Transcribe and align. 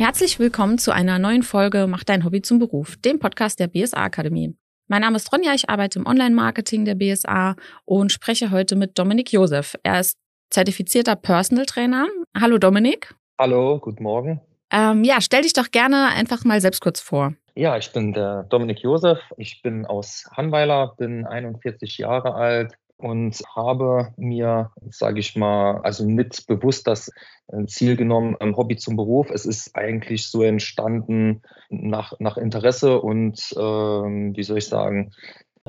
Herzlich 0.00 0.38
willkommen 0.38 0.78
zu 0.78 0.92
einer 0.92 1.18
neuen 1.18 1.42
Folge 1.42 1.86
Mach 1.86 2.04
dein 2.04 2.24
Hobby 2.24 2.40
zum 2.40 2.58
Beruf, 2.58 2.96
dem 2.96 3.18
Podcast 3.18 3.60
der 3.60 3.66
BSA 3.66 4.02
Akademie. 4.02 4.56
Mein 4.88 5.02
Name 5.02 5.16
ist 5.16 5.30
Ronja, 5.30 5.52
ich 5.52 5.68
arbeite 5.68 5.98
im 5.98 6.06
Online-Marketing 6.06 6.86
der 6.86 6.94
BSA 6.94 7.54
und 7.84 8.10
spreche 8.10 8.50
heute 8.50 8.76
mit 8.76 8.98
Dominik 8.98 9.30
Josef. 9.30 9.76
Er 9.82 10.00
ist 10.00 10.18
zertifizierter 10.48 11.16
Personal 11.16 11.66
Trainer. 11.66 12.08
Hallo 12.34 12.56
Dominik. 12.56 13.14
Hallo, 13.38 13.78
guten 13.78 14.02
Morgen. 14.02 14.40
Ähm, 14.72 15.04
ja, 15.04 15.20
stell 15.20 15.42
dich 15.42 15.52
doch 15.52 15.70
gerne 15.70 16.08
einfach 16.16 16.46
mal 16.46 16.62
selbst 16.62 16.80
kurz 16.80 16.98
vor. 17.02 17.34
Ja, 17.54 17.76
ich 17.76 17.92
bin 17.92 18.14
der 18.14 18.44
Dominik 18.44 18.78
Josef. 18.78 19.18
Ich 19.36 19.60
bin 19.60 19.84
aus 19.84 20.24
Hanweiler, 20.34 20.94
bin 20.96 21.26
41 21.26 21.98
Jahre 21.98 22.36
alt, 22.36 22.72
und 23.00 23.40
habe 23.54 24.12
mir, 24.16 24.70
sage 24.90 25.20
ich 25.20 25.36
mal, 25.36 25.80
also 25.82 26.06
mit 26.06 26.46
bewusst 26.46 26.86
das 26.86 27.10
äh, 27.48 27.66
Ziel 27.66 27.96
genommen, 27.96 28.36
ein 28.40 28.56
Hobby 28.56 28.76
zum 28.76 28.96
Beruf. 28.96 29.30
Es 29.30 29.46
ist 29.46 29.74
eigentlich 29.74 30.28
so 30.28 30.42
entstanden 30.42 31.42
nach, 31.68 32.14
nach 32.18 32.36
Interesse 32.36 33.00
und 33.00 33.40
ähm, 33.56 34.36
wie 34.36 34.42
soll 34.42 34.58
ich 34.58 34.66
sagen, 34.66 35.12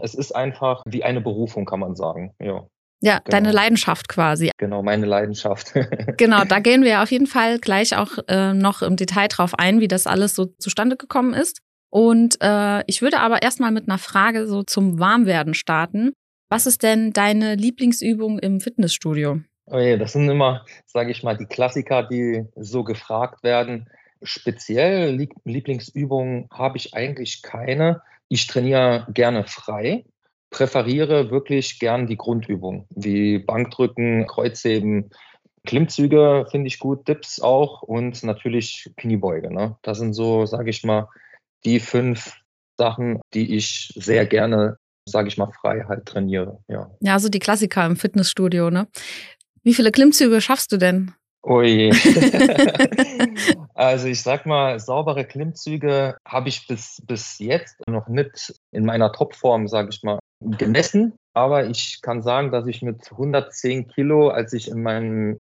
es 0.01 0.13
ist 0.13 0.35
einfach 0.35 0.83
wie 0.85 1.03
eine 1.03 1.21
Berufung, 1.21 1.65
kann 1.65 1.79
man 1.79 1.95
sagen. 1.95 2.33
Ja. 2.39 2.67
Ja, 3.03 3.17
genau. 3.17 3.31
deine 3.31 3.51
Leidenschaft 3.51 4.09
quasi. 4.09 4.51
Genau, 4.57 4.83
meine 4.83 5.07
Leidenschaft. 5.07 5.73
genau, 6.17 6.43
da 6.43 6.59
gehen 6.59 6.83
wir 6.83 7.01
auf 7.01 7.09
jeden 7.11 7.25
Fall 7.25 7.57
gleich 7.57 7.97
auch 7.97 8.11
äh, 8.27 8.53
noch 8.53 8.83
im 8.83 8.95
Detail 8.95 9.27
drauf 9.27 9.55
ein, 9.57 9.79
wie 9.79 9.87
das 9.87 10.05
alles 10.05 10.35
so 10.35 10.45
zustande 10.59 10.97
gekommen 10.97 11.33
ist. 11.33 11.61
Und 11.89 12.37
äh, 12.41 12.83
ich 12.85 13.01
würde 13.01 13.19
aber 13.19 13.41
erstmal 13.41 13.71
mit 13.71 13.89
einer 13.89 13.97
Frage 13.97 14.47
so 14.47 14.61
zum 14.61 14.99
Warmwerden 14.99 15.55
starten. 15.55 16.13
Was 16.51 16.65
ist 16.65 16.83
denn 16.83 17.13
deine 17.13 17.55
Lieblingsübung 17.55 18.37
im 18.37 18.59
Fitnessstudio? 18.59 19.39
Oh 19.67 19.77
das 19.97 20.11
sind 20.11 20.29
immer, 20.29 20.65
sage 20.85 21.11
ich 21.11 21.23
mal, 21.23 21.37
die 21.37 21.45
Klassiker, 21.45 22.03
die 22.03 22.43
so 22.57 22.83
gefragt 22.83 23.41
werden. 23.41 23.89
Speziell 24.21 25.15
Lieblingsübungen 25.45 26.49
habe 26.51 26.75
ich 26.75 26.93
eigentlich 26.93 27.41
keine. 27.41 28.01
Ich 28.27 28.47
trainiere 28.47 29.07
gerne 29.13 29.45
frei, 29.45 30.03
präferiere 30.49 31.31
wirklich 31.31 31.79
gern 31.79 32.05
die 32.05 32.17
Grundübungen, 32.17 32.85
wie 32.89 33.39
Bankdrücken, 33.39 34.27
Kreuzheben, 34.27 35.09
Klimmzüge 35.65 36.47
finde 36.51 36.67
ich 36.67 36.79
gut, 36.79 37.07
Dips 37.07 37.39
auch 37.39 37.81
und 37.81 38.23
natürlich 38.23 38.91
Kniebeuge. 38.97 39.53
Ne? 39.53 39.77
Das 39.83 39.99
sind 39.99 40.13
so, 40.13 40.45
sage 40.45 40.69
ich 40.69 40.83
mal, 40.83 41.07
die 41.63 41.79
fünf 41.79 42.41
Sachen, 42.77 43.21
die 43.33 43.55
ich 43.55 43.93
sehr 43.95 44.25
gerne 44.25 44.80
sage 45.05 45.27
ich 45.27 45.37
mal, 45.37 45.51
frei 45.51 45.85
halt 45.87 46.05
trainiere. 46.05 46.59
Ja. 46.67 46.89
ja, 46.99 47.19
so 47.19 47.29
die 47.29 47.39
Klassiker 47.39 47.85
im 47.85 47.95
Fitnessstudio, 47.95 48.69
ne? 48.69 48.87
Wie 49.63 49.73
viele 49.73 49.91
Klimmzüge 49.91 50.41
schaffst 50.41 50.71
du 50.71 50.77
denn? 50.77 51.13
Oh 51.43 51.61
je. 51.61 51.91
also 53.73 54.07
ich 54.07 54.21
sag 54.21 54.45
mal, 54.45 54.79
saubere 54.79 55.25
Klimmzüge 55.25 56.17
habe 56.25 56.49
ich 56.49 56.67
bis, 56.67 57.01
bis 57.05 57.39
jetzt 57.39 57.75
noch 57.87 58.07
nicht 58.07 58.53
in 58.71 58.85
meiner 58.85 59.11
Topform, 59.11 59.67
sage 59.67 59.89
ich 59.91 60.03
mal, 60.03 60.19
gemessen. 60.39 61.15
Aber 61.33 61.65
ich 61.65 61.99
kann 62.01 62.21
sagen, 62.21 62.51
dass 62.51 62.67
ich 62.67 62.81
mit 62.81 63.11
110 63.11 63.87
Kilo, 63.87 64.29
als 64.29 64.53
ich 64.53 64.69
in 64.69 64.83
meiner 64.83 65.37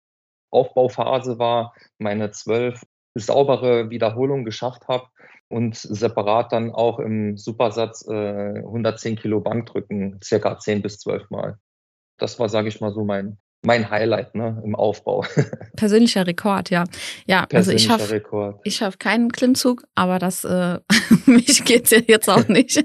Aufbauphase 0.51 1.39
war, 1.39 1.73
meine 1.97 2.31
zwölf 2.31 2.81
saubere 3.17 3.89
Wiederholungen 3.89 4.45
geschafft 4.45 4.87
habe 4.87 5.07
und 5.49 5.75
separat 5.75 6.51
dann 6.51 6.71
auch 6.71 6.99
im 6.99 7.37
Supersatz 7.37 8.05
äh, 8.07 8.59
110 8.59 9.15
Kilo 9.17 9.41
Bankdrücken, 9.41 10.19
circa 10.23 10.57
10 10.57 10.81
bis 10.81 10.99
12 10.99 11.29
Mal. 11.29 11.57
Das 12.17 12.39
war, 12.39 12.49
sage 12.49 12.69
ich 12.69 12.81
mal, 12.81 12.93
so 12.93 13.03
mein, 13.03 13.37
mein 13.63 13.89
Highlight 13.89 14.35
ne, 14.35 14.61
im 14.63 14.75
Aufbau. 14.75 15.25
Persönlicher 15.75 16.25
Rekord, 16.25 16.69
ja. 16.69 16.85
Ja, 17.27 17.45
also 17.53 17.71
ich 17.71 17.83
schaffe 17.83 18.23
ich 18.63 18.75
schaff 18.77 18.99
keinen 18.99 19.31
Klimmzug, 19.31 19.83
aber 19.95 20.19
das 20.19 20.43
äh, 20.43 20.79
mich 21.25 21.63
geht's 21.65 21.91
ja 21.91 21.99
jetzt 22.07 22.29
auch 22.29 22.47
nicht. 22.47 22.83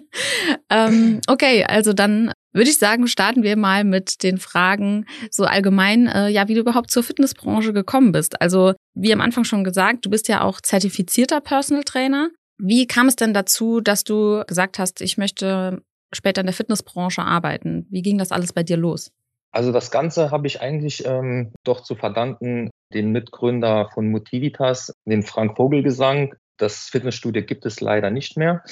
ähm, 0.71 1.21
okay, 1.29 1.65
also 1.65 1.93
dann 1.93 2.33
würde 2.53 2.71
ich 2.71 2.79
sagen, 2.79 3.07
starten 3.07 3.43
wir 3.43 3.57
mal 3.57 3.85
mit 3.85 4.23
den 4.23 4.39
Fragen 4.39 5.07
so 5.31 5.45
allgemein, 5.45 6.09
äh, 6.09 6.29
ja, 6.29 6.49
wie 6.49 6.55
du 6.55 6.61
überhaupt 6.61 6.91
zur 6.91 7.05
Fitnessbranche 7.05 7.73
gekommen 7.73 8.11
bist. 8.13 8.41
Also 8.41 8.75
wie 8.95 9.13
am 9.13 9.21
Anfang 9.21 9.45
schon 9.45 9.63
gesagt, 9.63 10.05
du 10.05 10.11
bist 10.11 10.29
ja 10.29 10.43
auch 10.43 10.61
zertifizierter 10.61 11.41
Personal 11.41 11.85
Trainer. 11.85 12.31
Wie 12.63 12.87
kam 12.87 13.09
es 13.09 13.17
denn 13.17 13.33
dazu, 13.33 13.81
dass 13.81 14.05
du 14.05 14.45
gesagt 14.47 14.79
hast, 14.79 15.01
ich 15.01 15.17
möchte 15.17 15.83
später 16.13 16.41
in 16.41 16.47
der 16.47 16.55
Fitnessbranche 16.55 17.23
arbeiten? 17.23 17.87
Wie 17.91 18.03
ging 18.03 18.19
das 18.19 18.33
alles 18.33 18.53
bei 18.53 18.63
dir 18.63 18.77
los? 18.77 19.13
Also 19.53 19.73
das 19.73 19.91
Ganze 19.91 20.31
habe 20.31 20.47
ich 20.47 20.61
eigentlich 20.61 21.05
ähm, 21.07 21.53
doch 21.65 21.83
zu 21.83 21.95
verdanken 21.95 22.71
den 22.93 23.13
Mitgründer 23.13 23.89
von 23.95 24.11
Motivitas, 24.11 24.93
den 25.05 25.23
Frank 25.23 25.57
Vogelgesang. 25.57 26.35
Das 26.57 26.89
Fitnessstudio 26.89 27.43
gibt 27.43 27.65
es 27.67 27.81
leider 27.81 28.11
nicht 28.11 28.37
mehr, 28.37 28.63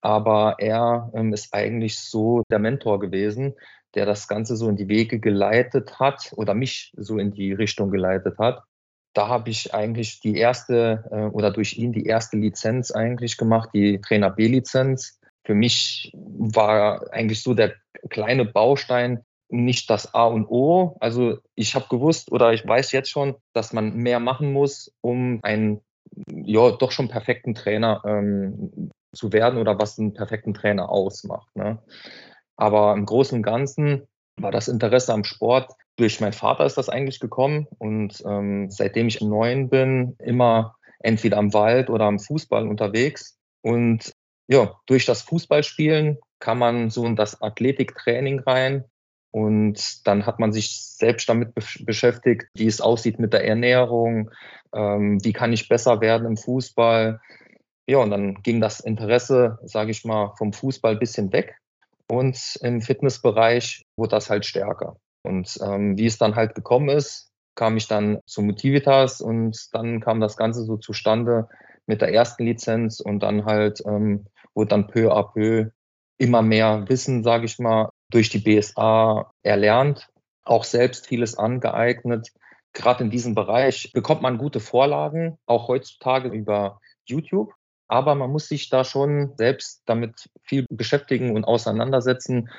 aber 0.00 0.56
er 0.58 1.10
ähm, 1.14 1.32
ist 1.32 1.54
eigentlich 1.54 1.98
so 2.00 2.42
der 2.50 2.58
Mentor 2.58 2.98
gewesen, 3.00 3.54
der 3.94 4.04
das 4.04 4.28
Ganze 4.28 4.56
so 4.56 4.68
in 4.68 4.76
die 4.76 4.88
Wege 4.88 5.20
geleitet 5.20 6.00
hat 6.00 6.32
oder 6.36 6.54
mich 6.54 6.92
so 6.96 7.18
in 7.18 7.32
die 7.32 7.52
Richtung 7.52 7.90
geleitet 7.90 8.38
hat 8.38 8.62
da 9.16 9.28
habe 9.28 9.48
ich 9.48 9.72
eigentlich 9.72 10.20
die 10.20 10.36
erste 10.36 11.04
äh, 11.10 11.34
oder 11.34 11.50
durch 11.50 11.78
ihn 11.78 11.92
die 11.92 12.04
erste 12.04 12.36
Lizenz 12.36 12.90
eigentlich 12.90 13.38
gemacht, 13.38 13.70
die 13.72 13.98
Trainer 13.98 14.28
B-Lizenz. 14.28 15.18
Für 15.44 15.54
mich 15.54 16.12
war 16.14 17.10
eigentlich 17.12 17.42
so 17.42 17.54
der 17.54 17.74
kleine 18.10 18.44
Baustein 18.44 19.24
nicht 19.48 19.88
das 19.88 20.12
A 20.12 20.24
und 20.24 20.46
O. 20.48 20.98
Also 21.00 21.38
ich 21.54 21.74
habe 21.74 21.86
gewusst 21.88 22.30
oder 22.30 22.52
ich 22.52 22.66
weiß 22.66 22.92
jetzt 22.92 23.08
schon, 23.08 23.36
dass 23.54 23.72
man 23.72 23.94
mehr 23.94 24.20
machen 24.20 24.52
muss, 24.52 24.92
um 25.00 25.40
einen 25.42 25.80
ja 26.30 26.72
doch 26.72 26.92
schon 26.92 27.08
perfekten 27.08 27.54
Trainer 27.54 28.02
ähm, 28.04 28.90
zu 29.14 29.32
werden 29.32 29.58
oder 29.58 29.78
was 29.78 29.98
einen 29.98 30.12
perfekten 30.12 30.52
Trainer 30.52 30.90
ausmacht. 30.90 31.48
Ne? 31.56 31.78
Aber 32.56 32.92
im 32.92 33.06
Großen 33.06 33.38
und 33.38 33.42
Ganzen 33.42 34.06
war 34.38 34.50
das 34.50 34.68
Interesse 34.68 35.14
am 35.14 35.24
Sport 35.24 35.72
durch 35.96 36.20
meinen 36.20 36.32
Vater 36.32 36.66
ist 36.66 36.76
das 36.76 36.88
eigentlich 36.88 37.20
gekommen 37.20 37.66
und 37.78 38.22
ähm, 38.26 38.70
seitdem 38.70 39.08
ich 39.08 39.20
im 39.20 39.30
Neuen 39.30 39.68
bin, 39.68 40.16
immer 40.18 40.76
entweder 41.00 41.38
am 41.38 41.52
Wald 41.54 41.90
oder 41.90 42.04
am 42.04 42.18
Fußball 42.18 42.68
unterwegs. 42.68 43.38
Und 43.62 44.12
ja, 44.48 44.74
durch 44.86 45.06
das 45.06 45.22
Fußballspielen 45.22 46.18
kann 46.38 46.58
man 46.58 46.90
so 46.90 47.04
in 47.04 47.16
das 47.16 47.40
Athletiktraining 47.40 48.40
rein 48.40 48.84
und 49.30 50.06
dann 50.06 50.26
hat 50.26 50.38
man 50.38 50.52
sich 50.52 50.82
selbst 50.82 51.28
damit 51.28 51.54
beschäftigt, 51.80 52.46
wie 52.54 52.66
es 52.66 52.80
aussieht 52.80 53.18
mit 53.18 53.32
der 53.32 53.44
Ernährung, 53.44 54.30
ähm, 54.74 55.22
wie 55.22 55.32
kann 55.32 55.52
ich 55.52 55.68
besser 55.68 56.00
werden 56.00 56.26
im 56.26 56.36
Fußball. 56.36 57.20
Ja, 57.88 57.98
und 57.98 58.10
dann 58.10 58.42
ging 58.42 58.60
das 58.60 58.80
Interesse, 58.80 59.58
sage 59.62 59.90
ich 59.90 60.04
mal, 60.04 60.34
vom 60.36 60.52
Fußball 60.52 60.92
ein 60.92 60.98
bisschen 60.98 61.32
weg 61.32 61.56
und 62.10 62.58
im 62.62 62.80
Fitnessbereich 62.80 63.84
wurde 63.96 64.10
das 64.10 64.30
halt 64.30 64.44
stärker. 64.46 64.96
Und 65.26 65.58
ähm, 65.62 65.98
wie 65.98 66.06
es 66.06 66.18
dann 66.18 66.36
halt 66.36 66.54
gekommen 66.54 66.88
ist, 66.88 67.30
kam 67.54 67.76
ich 67.76 67.88
dann 67.88 68.20
zu 68.26 68.42
Motivitas 68.42 69.20
und 69.20 69.56
dann 69.72 70.00
kam 70.00 70.20
das 70.20 70.36
Ganze 70.36 70.64
so 70.64 70.76
zustande 70.76 71.48
mit 71.86 72.00
der 72.00 72.12
ersten 72.12 72.44
Lizenz 72.44 73.00
und 73.00 73.20
dann 73.20 73.44
halt 73.44 73.82
ähm, 73.86 74.26
wurde 74.54 74.68
dann 74.68 74.86
peu 74.86 75.12
à 75.12 75.32
peu 75.32 75.70
immer 76.18 76.42
mehr 76.42 76.88
Wissen, 76.88 77.22
sage 77.22 77.46
ich 77.46 77.58
mal, 77.58 77.90
durch 78.10 78.30
die 78.30 78.38
BSA 78.38 79.30
erlernt, 79.42 80.08
auch 80.44 80.64
selbst 80.64 81.06
vieles 81.06 81.36
angeeignet. 81.36 82.28
Gerade 82.72 83.04
in 83.04 83.10
diesem 83.10 83.34
Bereich 83.34 83.90
bekommt 83.92 84.22
man 84.22 84.38
gute 84.38 84.60
Vorlagen, 84.60 85.38
auch 85.46 85.68
heutzutage 85.68 86.28
über 86.28 86.80
YouTube. 87.06 87.52
Aber 87.88 88.14
man 88.14 88.30
muss 88.30 88.48
sich 88.48 88.68
da 88.68 88.84
schon 88.84 89.34
selbst 89.36 89.82
damit 89.86 90.28
viel 90.42 90.66
beschäftigen 90.70 91.36
und 91.36 91.44
auseinandersetzen, 91.44 92.50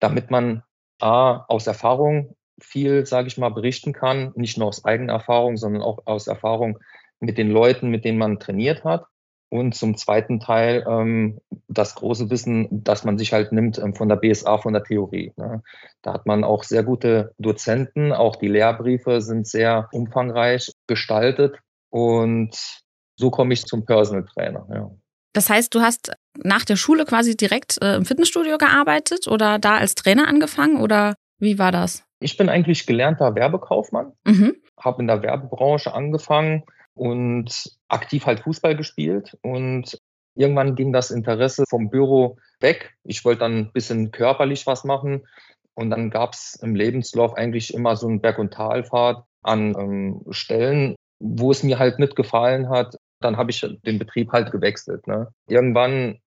damit 0.00 0.30
man 0.30 0.62
A, 1.02 1.44
aus 1.48 1.66
Erfahrung 1.66 2.36
viel, 2.60 3.06
sage 3.06 3.28
ich 3.28 3.38
mal, 3.38 3.50
berichten 3.50 3.92
kann, 3.92 4.32
nicht 4.36 4.58
nur 4.58 4.68
aus 4.68 4.84
eigener 4.84 5.14
Erfahrung, 5.14 5.56
sondern 5.56 5.82
auch 5.82 6.00
aus 6.06 6.26
Erfahrung 6.26 6.78
mit 7.20 7.38
den 7.38 7.50
Leuten, 7.50 7.90
mit 7.90 8.04
denen 8.04 8.18
man 8.18 8.38
trainiert 8.38 8.84
hat. 8.84 9.06
Und 9.48 9.74
zum 9.74 9.98
zweiten 9.98 10.40
Teil 10.40 10.82
ähm, 10.88 11.38
das 11.68 11.94
große 11.94 12.30
Wissen, 12.30 12.68
das 12.70 13.04
man 13.04 13.18
sich 13.18 13.34
halt 13.34 13.52
nimmt 13.52 13.78
ähm, 13.78 13.94
von 13.94 14.08
der 14.08 14.16
BSA, 14.16 14.56
von 14.56 14.72
der 14.72 14.82
Theorie. 14.82 15.34
Ne? 15.36 15.62
Da 16.00 16.14
hat 16.14 16.24
man 16.24 16.42
auch 16.42 16.64
sehr 16.64 16.82
gute 16.82 17.34
Dozenten, 17.36 18.12
auch 18.12 18.36
die 18.36 18.48
Lehrbriefe 18.48 19.20
sind 19.20 19.46
sehr 19.46 19.90
umfangreich 19.92 20.72
gestaltet. 20.86 21.58
Und 21.90 22.82
so 23.16 23.30
komme 23.30 23.52
ich 23.52 23.66
zum 23.66 23.84
Personal 23.84 24.24
Trainer. 24.24 24.66
Ja. 24.72 24.90
Das 25.32 25.48
heißt, 25.48 25.74
du 25.74 25.80
hast 25.80 26.12
nach 26.42 26.64
der 26.64 26.76
Schule 26.76 27.04
quasi 27.04 27.36
direkt 27.36 27.80
äh, 27.82 27.96
im 27.96 28.04
Fitnessstudio 28.04 28.58
gearbeitet 28.58 29.28
oder 29.28 29.58
da 29.58 29.76
als 29.76 29.94
Trainer 29.94 30.28
angefangen 30.28 30.80
oder 30.80 31.14
wie 31.38 31.58
war 31.58 31.72
das? 31.72 32.04
Ich 32.20 32.36
bin 32.36 32.48
eigentlich 32.48 32.86
gelernter 32.86 33.34
Werbekaufmann, 33.34 34.12
mhm. 34.24 34.54
habe 34.78 35.02
in 35.02 35.08
der 35.08 35.22
Werbebranche 35.22 35.92
angefangen 35.92 36.64
und 36.94 37.72
aktiv 37.88 38.26
halt 38.26 38.40
Fußball 38.40 38.76
gespielt 38.76 39.36
und 39.42 39.98
irgendwann 40.34 40.76
ging 40.76 40.92
das 40.92 41.10
Interesse 41.10 41.64
vom 41.68 41.90
Büro 41.90 42.38
weg. 42.60 42.94
Ich 43.04 43.24
wollte 43.24 43.40
dann 43.40 43.58
ein 43.58 43.72
bisschen 43.72 44.12
körperlich 44.12 44.66
was 44.66 44.84
machen 44.84 45.26
und 45.74 45.90
dann 45.90 46.10
gab 46.10 46.34
es 46.34 46.58
im 46.62 46.74
Lebenslauf 46.74 47.34
eigentlich 47.34 47.74
immer 47.74 47.96
so 47.96 48.08
ein 48.08 48.20
Berg- 48.20 48.38
und 48.38 48.52
Talfahrt 48.52 49.24
an 49.42 49.74
ähm, 49.78 50.22
Stellen, 50.30 50.94
wo 51.18 51.50
es 51.50 51.62
mir 51.62 51.78
halt 51.78 51.98
nicht 51.98 52.16
gefallen 52.16 52.68
hat, 52.68 52.96
dann 53.24 53.36
habe 53.36 53.50
ich 53.50 53.60
den 53.60 53.98
Betrieb 53.98 54.32
halt 54.32 54.52
gewechselt. 54.52 55.06
Ne? 55.06 55.32
Irgendwann 55.46 56.18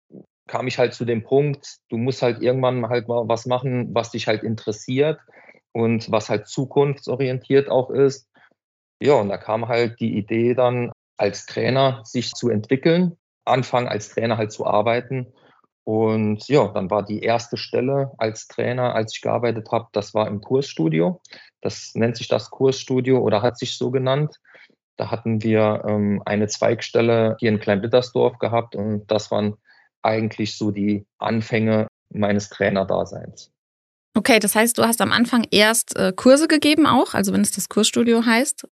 kam 0.47 0.67
ich 0.67 0.77
halt 0.77 0.93
zu 0.93 1.05
dem 1.05 1.23
Punkt, 1.23 1.77
du 1.89 1.97
musst 1.97 2.21
halt 2.21 2.41
irgendwann 2.41 2.87
halt 2.87 3.07
mal 3.07 3.27
was 3.27 3.45
machen, 3.45 3.93
was 3.93 4.11
dich 4.11 4.27
halt 4.27 4.43
interessiert 4.43 5.19
und 5.71 6.11
was 6.11 6.29
halt 6.29 6.47
zukunftsorientiert 6.47 7.69
auch 7.69 7.89
ist. 7.89 8.29
Ja, 9.01 9.13
und 9.15 9.29
da 9.29 9.37
kam 9.37 9.67
halt 9.67 9.99
die 9.99 10.17
Idee 10.17 10.53
dann 10.53 10.91
als 11.17 11.45
Trainer 11.45 12.01
sich 12.03 12.31
zu 12.31 12.49
entwickeln, 12.49 13.17
anfangen 13.45 13.87
als 13.87 14.09
Trainer 14.09 14.37
halt 14.37 14.51
zu 14.51 14.65
arbeiten. 14.65 15.33
Und 15.83 16.47
ja, 16.47 16.67
dann 16.69 16.89
war 16.89 17.03
die 17.03 17.21
erste 17.21 17.57
Stelle 17.57 18.11
als 18.17 18.47
Trainer, 18.47 18.95
als 18.95 19.15
ich 19.15 19.21
gearbeitet 19.21 19.71
habe, 19.71 19.87
das 19.91 20.13
war 20.13 20.27
im 20.27 20.41
Kursstudio. 20.41 21.21
Das 21.61 21.91
nennt 21.93 22.17
sich 22.17 22.27
das 22.27 22.49
Kursstudio 22.49 23.19
oder 23.19 23.41
hat 23.41 23.57
sich 23.57 23.77
so 23.77 23.91
genannt. 23.91 24.39
Da 24.97 25.11
hatten 25.11 25.43
wir 25.43 25.83
ähm, 25.87 26.21
eine 26.25 26.47
Zweigstelle 26.47 27.35
hier 27.39 27.49
in 27.49 27.59
Kleinbittersdorf 27.59 28.39
gehabt 28.39 28.75
und 28.75 29.09
das 29.11 29.31
waren 29.31 29.55
eigentlich 30.01 30.57
so 30.57 30.71
die 30.71 31.05
Anfänge 31.17 31.87
meines 32.09 32.49
Trainerdaseins. 32.49 33.51
Okay, 34.17 34.39
das 34.39 34.55
heißt, 34.55 34.77
du 34.77 34.83
hast 34.83 35.01
am 35.01 35.11
Anfang 35.11 35.45
erst 35.51 35.97
äh, 35.97 36.13
Kurse 36.15 36.47
gegeben 36.47 36.85
auch, 36.85 37.13
also 37.13 37.33
wenn 37.33 37.41
es 37.41 37.51
das 37.51 37.67
Kursstudio 37.67 38.25
heißt? 38.25 38.65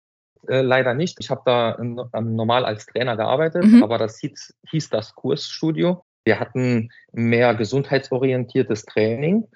Äh, 0.48 0.60
leider 0.60 0.94
nicht. 0.94 1.18
Ich 1.20 1.30
habe 1.30 1.42
da 1.44 1.76
ähm, 1.78 2.00
normal 2.36 2.64
als 2.64 2.86
Trainer 2.86 3.16
gearbeitet, 3.16 3.64
mhm. 3.64 3.82
aber 3.82 3.98
das 3.98 4.18
hieß, 4.20 4.54
hieß 4.70 4.90
das 4.90 5.14
Kursstudio. 5.14 6.04
Wir 6.24 6.38
hatten 6.38 6.90
mehr 7.12 7.54
gesundheitsorientiertes 7.54 8.84
Training, 8.84 9.48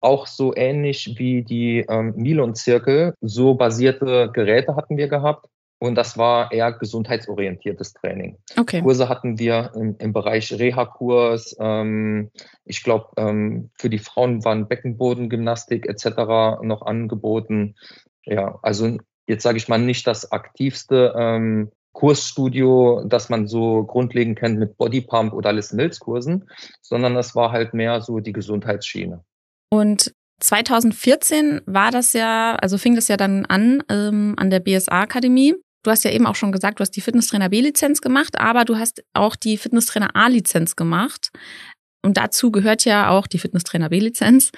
auch 0.00 0.26
so 0.26 0.54
ähnlich 0.54 1.14
wie 1.18 1.42
die 1.42 1.84
ähm, 1.88 2.14
Milon-Zirkel. 2.16 3.14
So 3.20 3.54
basierte 3.54 4.30
Geräte 4.32 4.76
hatten 4.76 4.96
wir 4.96 5.08
gehabt. 5.08 5.46
Und 5.78 5.94
das 5.94 6.16
war 6.16 6.52
eher 6.52 6.72
gesundheitsorientiertes 6.72 7.92
Training. 7.92 8.38
Okay. 8.56 8.80
Kurse 8.80 9.08
hatten 9.08 9.38
wir 9.38 9.72
im, 9.74 9.96
im 9.98 10.12
Bereich 10.12 10.52
Reha-Kurs. 10.52 11.56
Ähm, 11.60 12.30
ich 12.64 12.82
glaube, 12.82 13.08
ähm, 13.18 13.70
für 13.74 13.90
die 13.90 13.98
Frauen 13.98 14.44
waren 14.44 14.68
Beckenbodengymnastik 14.68 15.86
etc. 15.86 16.62
noch 16.62 16.82
angeboten. 16.82 17.74
Ja, 18.24 18.58
also 18.62 18.96
jetzt 19.26 19.42
sage 19.42 19.58
ich 19.58 19.68
mal 19.68 19.78
nicht 19.78 20.06
das 20.06 20.32
aktivste 20.32 21.14
ähm, 21.16 21.70
Kursstudio, 21.92 23.04
das 23.06 23.28
man 23.28 23.46
so 23.46 23.84
grundlegend 23.84 24.38
kennt 24.38 24.58
mit 24.58 24.76
Bodypump 24.76 25.32
oder 25.32 25.50
Alice 25.50 25.72
Mills 25.72 25.98
Kursen, 25.98 26.48
sondern 26.82 27.14
das 27.14 27.34
war 27.34 27.52
halt 27.52 27.74
mehr 27.74 28.00
so 28.00 28.20
die 28.20 28.32
Gesundheitsschiene. 28.32 29.24
Und 29.70 30.12
2014 30.40 31.62
war 31.64 31.90
das 31.90 32.12
ja, 32.12 32.56
also 32.56 32.76
fing 32.76 32.94
das 32.94 33.08
ja 33.08 33.16
dann 33.16 33.46
an 33.46 33.82
ähm, 33.88 34.34
an 34.36 34.50
der 34.50 34.60
BSA 34.60 35.00
Akademie. 35.00 35.54
Du 35.86 35.92
hast 35.92 36.02
ja 36.02 36.10
eben 36.10 36.26
auch 36.26 36.34
schon 36.34 36.50
gesagt, 36.50 36.80
du 36.80 36.82
hast 36.82 36.90
die 36.90 37.00
Fitnesstrainer 37.00 37.48
B-Lizenz 37.48 38.00
gemacht, 38.00 38.40
aber 38.40 38.64
du 38.64 38.76
hast 38.76 39.04
auch 39.14 39.36
die 39.36 39.56
Fitnesstrainer 39.56 40.16
A-Lizenz 40.16 40.74
gemacht. 40.74 41.30
Und 42.02 42.16
dazu 42.16 42.50
gehört 42.50 42.84
ja 42.84 43.08
auch 43.10 43.28
die 43.28 43.38
Fitnesstrainer 43.38 43.88
B-Lizenz, 43.88 44.50